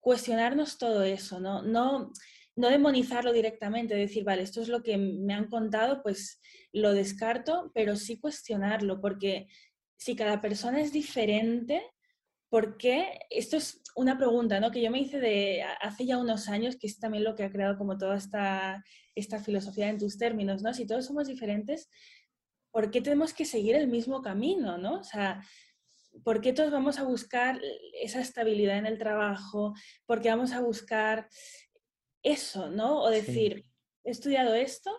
Cuestionarnos 0.00 0.78
todo 0.78 1.04
eso, 1.04 1.38
¿no? 1.38 1.62
No 1.62 2.10
no 2.54 2.68
demonizarlo 2.68 3.32
directamente, 3.32 3.94
decir, 3.94 4.24
vale, 4.24 4.42
esto 4.42 4.60
es 4.60 4.68
lo 4.68 4.82
que 4.82 4.98
me 4.98 5.34
han 5.34 5.48
contado, 5.48 6.02
pues 6.02 6.40
lo 6.72 6.92
descarto, 6.92 7.70
pero 7.74 7.96
sí 7.96 8.18
cuestionarlo, 8.18 9.00
porque 9.00 9.48
si 9.96 10.16
cada 10.16 10.40
persona 10.40 10.80
es 10.80 10.92
diferente, 10.92 11.82
¿por 12.50 12.76
qué? 12.76 13.20
Esto 13.30 13.56
es 13.56 13.80
una 13.94 14.18
pregunta 14.18 14.60
¿no? 14.60 14.70
que 14.70 14.82
yo 14.82 14.90
me 14.90 15.00
hice 15.00 15.20
de 15.20 15.62
hace 15.80 16.04
ya 16.04 16.18
unos 16.18 16.48
años, 16.48 16.76
que 16.76 16.86
es 16.86 16.98
también 16.98 17.24
lo 17.24 17.34
que 17.34 17.44
ha 17.44 17.52
creado 17.52 17.78
como 17.78 17.96
toda 17.96 18.16
esta, 18.16 18.84
esta 19.14 19.38
filosofía 19.38 19.88
en 19.88 19.98
tus 19.98 20.18
términos, 20.18 20.62
¿no? 20.62 20.74
Si 20.74 20.86
todos 20.86 21.06
somos 21.06 21.28
diferentes, 21.28 21.88
¿por 22.70 22.90
qué 22.90 23.00
tenemos 23.00 23.32
que 23.32 23.44
seguir 23.44 23.76
el 23.76 23.88
mismo 23.88 24.20
camino, 24.22 24.76
¿no? 24.76 25.00
O 25.00 25.04
sea, 25.04 25.42
¿por 26.24 26.40
qué 26.40 26.52
todos 26.52 26.70
vamos 26.70 26.98
a 26.98 27.04
buscar 27.04 27.60
esa 28.02 28.20
estabilidad 28.20 28.78
en 28.78 28.86
el 28.86 28.98
trabajo? 28.98 29.74
¿Por 30.04 30.20
qué 30.20 30.28
vamos 30.28 30.52
a 30.52 30.60
buscar 30.60 31.28
eso, 32.22 32.70
¿no? 32.70 33.02
O 33.02 33.10
decir, 33.10 33.64
he 34.04 34.10
estudiado 34.10 34.54
esto, 34.54 34.90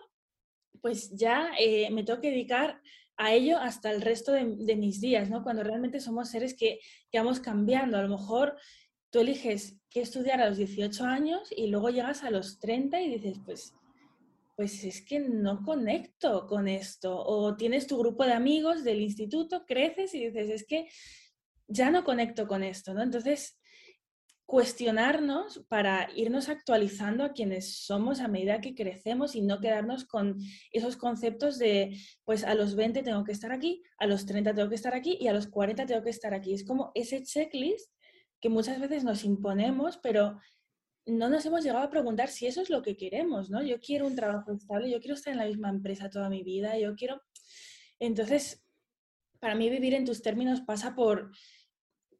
pues 0.80 1.10
ya 1.16 1.50
eh, 1.58 1.90
me 1.90 2.04
tengo 2.04 2.20
que 2.20 2.30
dedicar 2.30 2.80
a 3.16 3.32
ello 3.32 3.58
hasta 3.58 3.90
el 3.90 4.02
resto 4.02 4.32
de, 4.32 4.76
mis 4.76 5.00
días, 5.00 5.30
¿no? 5.30 5.42
Cuando 5.42 5.62
realmente 5.62 6.00
somos 6.00 6.30
seres 6.30 6.54
que, 6.54 6.80
que, 7.10 7.18
vamos 7.18 7.40
cambiando. 7.40 7.96
A 7.96 8.02
lo 8.02 8.08
mejor 8.08 8.56
tú 9.10 9.20
eliges 9.20 9.78
qué 9.88 10.00
estudiar 10.00 10.40
a 10.40 10.48
los 10.48 10.58
18 10.58 11.04
años 11.04 11.48
y 11.56 11.68
luego 11.68 11.90
llegas 11.90 12.24
a 12.24 12.30
los 12.30 12.58
30 12.58 13.00
y 13.00 13.10
dices, 13.14 13.38
pues, 13.44 13.72
pues 14.56 14.84
es 14.84 15.04
que 15.04 15.20
no 15.20 15.62
conecto 15.62 16.46
con 16.46 16.66
esto. 16.66 17.16
O 17.16 17.56
tienes 17.56 17.86
tu 17.86 17.98
grupo 17.98 18.24
de 18.24 18.32
amigos 18.32 18.82
del 18.82 19.00
instituto, 19.00 19.64
creces 19.64 20.14
y 20.14 20.26
dices, 20.26 20.50
es 20.50 20.66
que 20.66 20.88
ya 21.68 21.90
no 21.90 22.04
conecto 22.04 22.46
con 22.46 22.62
esto, 22.62 22.94
¿no? 22.94 23.02
Entonces, 23.02 23.58
cuestionarnos 24.46 25.64
para 25.68 26.10
irnos 26.14 26.48
actualizando 26.48 27.24
a 27.24 27.32
quienes 27.32 27.84
somos 27.84 28.20
a 28.20 28.28
medida 28.28 28.60
que 28.60 28.74
crecemos 28.74 29.34
y 29.34 29.42
no 29.42 29.60
quedarnos 29.60 30.04
con 30.04 30.38
esos 30.70 30.96
conceptos 30.96 31.58
de, 31.58 31.98
pues 32.24 32.44
a 32.44 32.54
los 32.54 32.74
20 32.76 33.02
tengo 33.02 33.24
que 33.24 33.32
estar 33.32 33.52
aquí, 33.52 33.82
a 33.98 34.06
los 34.06 34.26
30 34.26 34.54
tengo 34.54 34.68
que 34.68 34.74
estar 34.74 34.94
aquí 34.94 35.16
y 35.20 35.28
a 35.28 35.32
los 35.32 35.46
40 35.46 35.86
tengo 35.86 36.02
que 36.02 36.10
estar 36.10 36.34
aquí. 36.34 36.52
Es 36.52 36.64
como 36.64 36.92
ese 36.94 37.22
checklist 37.22 37.90
que 38.40 38.50
muchas 38.50 38.78
veces 38.78 39.04
nos 39.04 39.24
imponemos, 39.24 39.98
pero 40.02 40.38
no 41.06 41.28
nos 41.28 41.44
hemos 41.46 41.64
llegado 41.64 41.84
a 41.84 41.90
preguntar 41.90 42.28
si 42.28 42.46
eso 42.46 42.60
es 42.60 42.70
lo 42.70 42.82
que 42.82 42.96
queremos, 42.96 43.50
¿no? 43.50 43.62
Yo 43.62 43.80
quiero 43.80 44.06
un 44.06 44.16
trabajo 44.16 44.52
estable, 44.52 44.90
yo 44.90 45.00
quiero 45.00 45.14
estar 45.14 45.32
en 45.32 45.38
la 45.38 45.46
misma 45.46 45.70
empresa 45.70 46.10
toda 46.10 46.28
mi 46.28 46.42
vida, 46.42 46.78
yo 46.78 46.94
quiero... 46.94 47.22
Entonces, 47.98 48.62
para 49.40 49.54
mí 49.54 49.70
vivir 49.70 49.94
en 49.94 50.04
tus 50.04 50.22
términos 50.22 50.60
pasa 50.60 50.94
por 50.94 51.30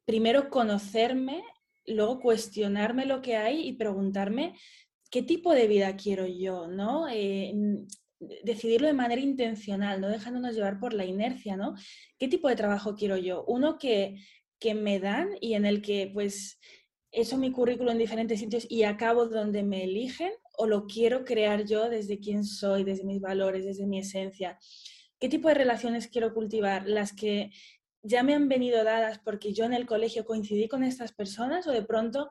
primero 0.05 0.49
conocerme, 0.49 1.43
luego 1.87 2.19
cuestionarme 2.19 3.05
lo 3.05 3.21
que 3.21 3.35
hay 3.35 3.67
y 3.67 3.73
preguntarme 3.73 4.55
qué 5.11 5.21
tipo 5.21 5.53
de 5.53 5.67
vida 5.67 5.95
quiero 5.95 6.27
yo, 6.27 6.67
¿no? 6.67 7.07
Eh, 7.09 7.53
decidirlo 8.43 8.87
de 8.87 8.93
manera 8.93 9.21
intencional, 9.21 10.01
no 10.01 10.09
dejándonos 10.09 10.55
llevar 10.55 10.79
por 10.79 10.93
la 10.93 11.05
inercia, 11.05 11.57
¿no? 11.57 11.75
¿Qué 12.17 12.27
tipo 12.27 12.47
de 12.47 12.55
trabajo 12.55 12.95
quiero 12.95 13.17
yo? 13.17 13.43
Uno 13.47 13.77
que, 13.77 14.15
que 14.59 14.73
me 14.73 14.99
dan 14.99 15.29
y 15.41 15.53
en 15.53 15.65
el 15.65 15.81
que 15.81 16.09
pues 16.13 16.59
eso 17.11 17.37
mi 17.37 17.51
currículo 17.51 17.91
en 17.91 17.97
diferentes 17.97 18.39
sitios 18.39 18.65
y 18.69 18.83
acabo 18.83 19.27
donde 19.27 19.63
me 19.63 19.83
eligen 19.83 20.31
o 20.57 20.67
lo 20.67 20.85
quiero 20.85 21.23
crear 21.23 21.65
yo 21.65 21.89
desde 21.89 22.19
quién 22.19 22.43
soy, 22.43 22.83
desde 22.83 23.05
mis 23.05 23.21
valores, 23.21 23.63
desde 23.63 23.87
mi 23.87 23.99
esencia. 23.99 24.57
¿Qué 25.19 25.29
tipo 25.29 25.47
de 25.47 25.53
relaciones 25.53 26.07
quiero 26.07 26.33
cultivar? 26.33 26.87
Las 26.87 27.13
que 27.13 27.51
ya 28.05 28.23
me 28.23 28.33
han 28.33 28.47
venido 28.47 28.83
dadas 28.83 29.19
porque 29.19 29.53
yo 29.53 29.65
en 29.65 29.73
el 29.73 29.85
colegio 29.85 30.25
coincidí 30.25 30.67
con 30.67 30.83
estas 30.83 31.11
personas 31.11 31.67
o 31.67 31.71
de 31.71 31.81
pronto 31.81 32.29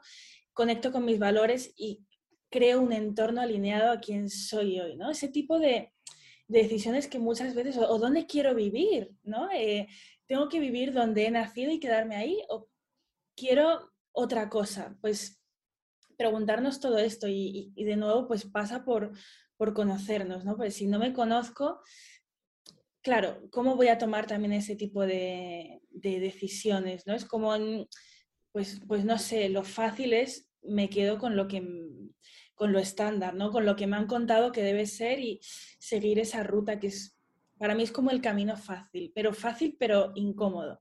conecto 0.52 0.92
con 0.92 1.04
mis 1.04 1.18
valores 1.18 1.72
y 1.76 2.04
creo 2.50 2.80
un 2.80 2.92
entorno 2.92 3.40
alineado 3.40 3.90
a 3.90 4.00
quien 4.00 4.30
soy 4.30 4.78
hoy, 4.80 4.96
¿no? 4.96 5.10
Ese 5.10 5.28
tipo 5.28 5.58
de, 5.58 5.92
decisiones 6.48 7.08
que 7.08 7.18
muchas 7.18 7.54
veces, 7.54 7.76
o, 7.78 7.98
dónde 7.98 8.26
quiero 8.26 8.54
vivir, 8.54 9.14
¿no? 9.22 9.50
Eh, 9.50 9.88
¿Tengo 10.26 10.48
que 10.48 10.60
vivir 10.60 10.92
donde 10.92 11.26
he 11.26 11.30
nacido 11.30 11.72
y 11.72 11.80
quedarme 11.80 12.16
ahí? 12.16 12.42
¿O 12.48 12.68
quiero 13.36 13.92
otra 14.12 14.48
cosa? 14.48 14.96
Pues 15.00 15.40
preguntarnos 16.16 16.80
todo 16.80 16.98
esto 16.98 17.26
y, 17.28 17.72
de 17.74 17.96
nuevo 17.96 18.28
pues 18.28 18.44
pasa 18.44 18.84
por, 18.84 19.12
por 19.56 19.74
conocernos, 19.74 20.44
¿no? 20.44 20.56
Pues 20.56 20.74
si 20.74 20.86
no 20.86 20.98
me 20.98 21.12
conozco, 21.12 21.80
claro, 23.04 23.48
¿cómo 23.52 23.76
voy 23.76 23.88
a 23.88 23.98
tomar 23.98 24.26
también 24.26 24.54
ese 24.54 24.74
tipo 24.74 25.06
de, 25.06 25.80
decisiones, 25.90 27.06
¿no? 27.06 27.14
Es 27.14 27.24
como, 27.24 27.54
pues, 28.50 28.80
pues 28.88 29.04
no 29.04 29.18
sé, 29.18 29.48
lo 29.50 29.62
fácil 29.62 30.14
es, 30.14 30.48
me 30.62 30.88
quedo 30.90 31.18
con 31.18 31.36
lo 31.36 31.46
que 31.46 31.62
con 32.54 32.72
lo 32.72 32.78
estándar, 32.78 33.34
¿no? 33.34 33.50
Con 33.50 33.66
lo 33.66 33.74
que 33.74 33.86
me 33.88 33.96
han 33.96 34.06
contado 34.06 34.52
que 34.52 34.62
debe 34.62 34.86
ser 34.86 35.18
y 35.18 35.40
seguir 35.42 36.20
esa 36.20 36.44
ruta 36.44 36.78
que 36.78 36.86
es, 36.86 37.18
para 37.58 37.74
mí 37.74 37.82
es 37.82 37.92
como 37.92 38.10
el 38.10 38.20
camino 38.20 38.56
fácil, 38.56 39.12
pero 39.14 39.32
fácil 39.32 39.76
pero 39.78 40.12
incómodo 40.14 40.80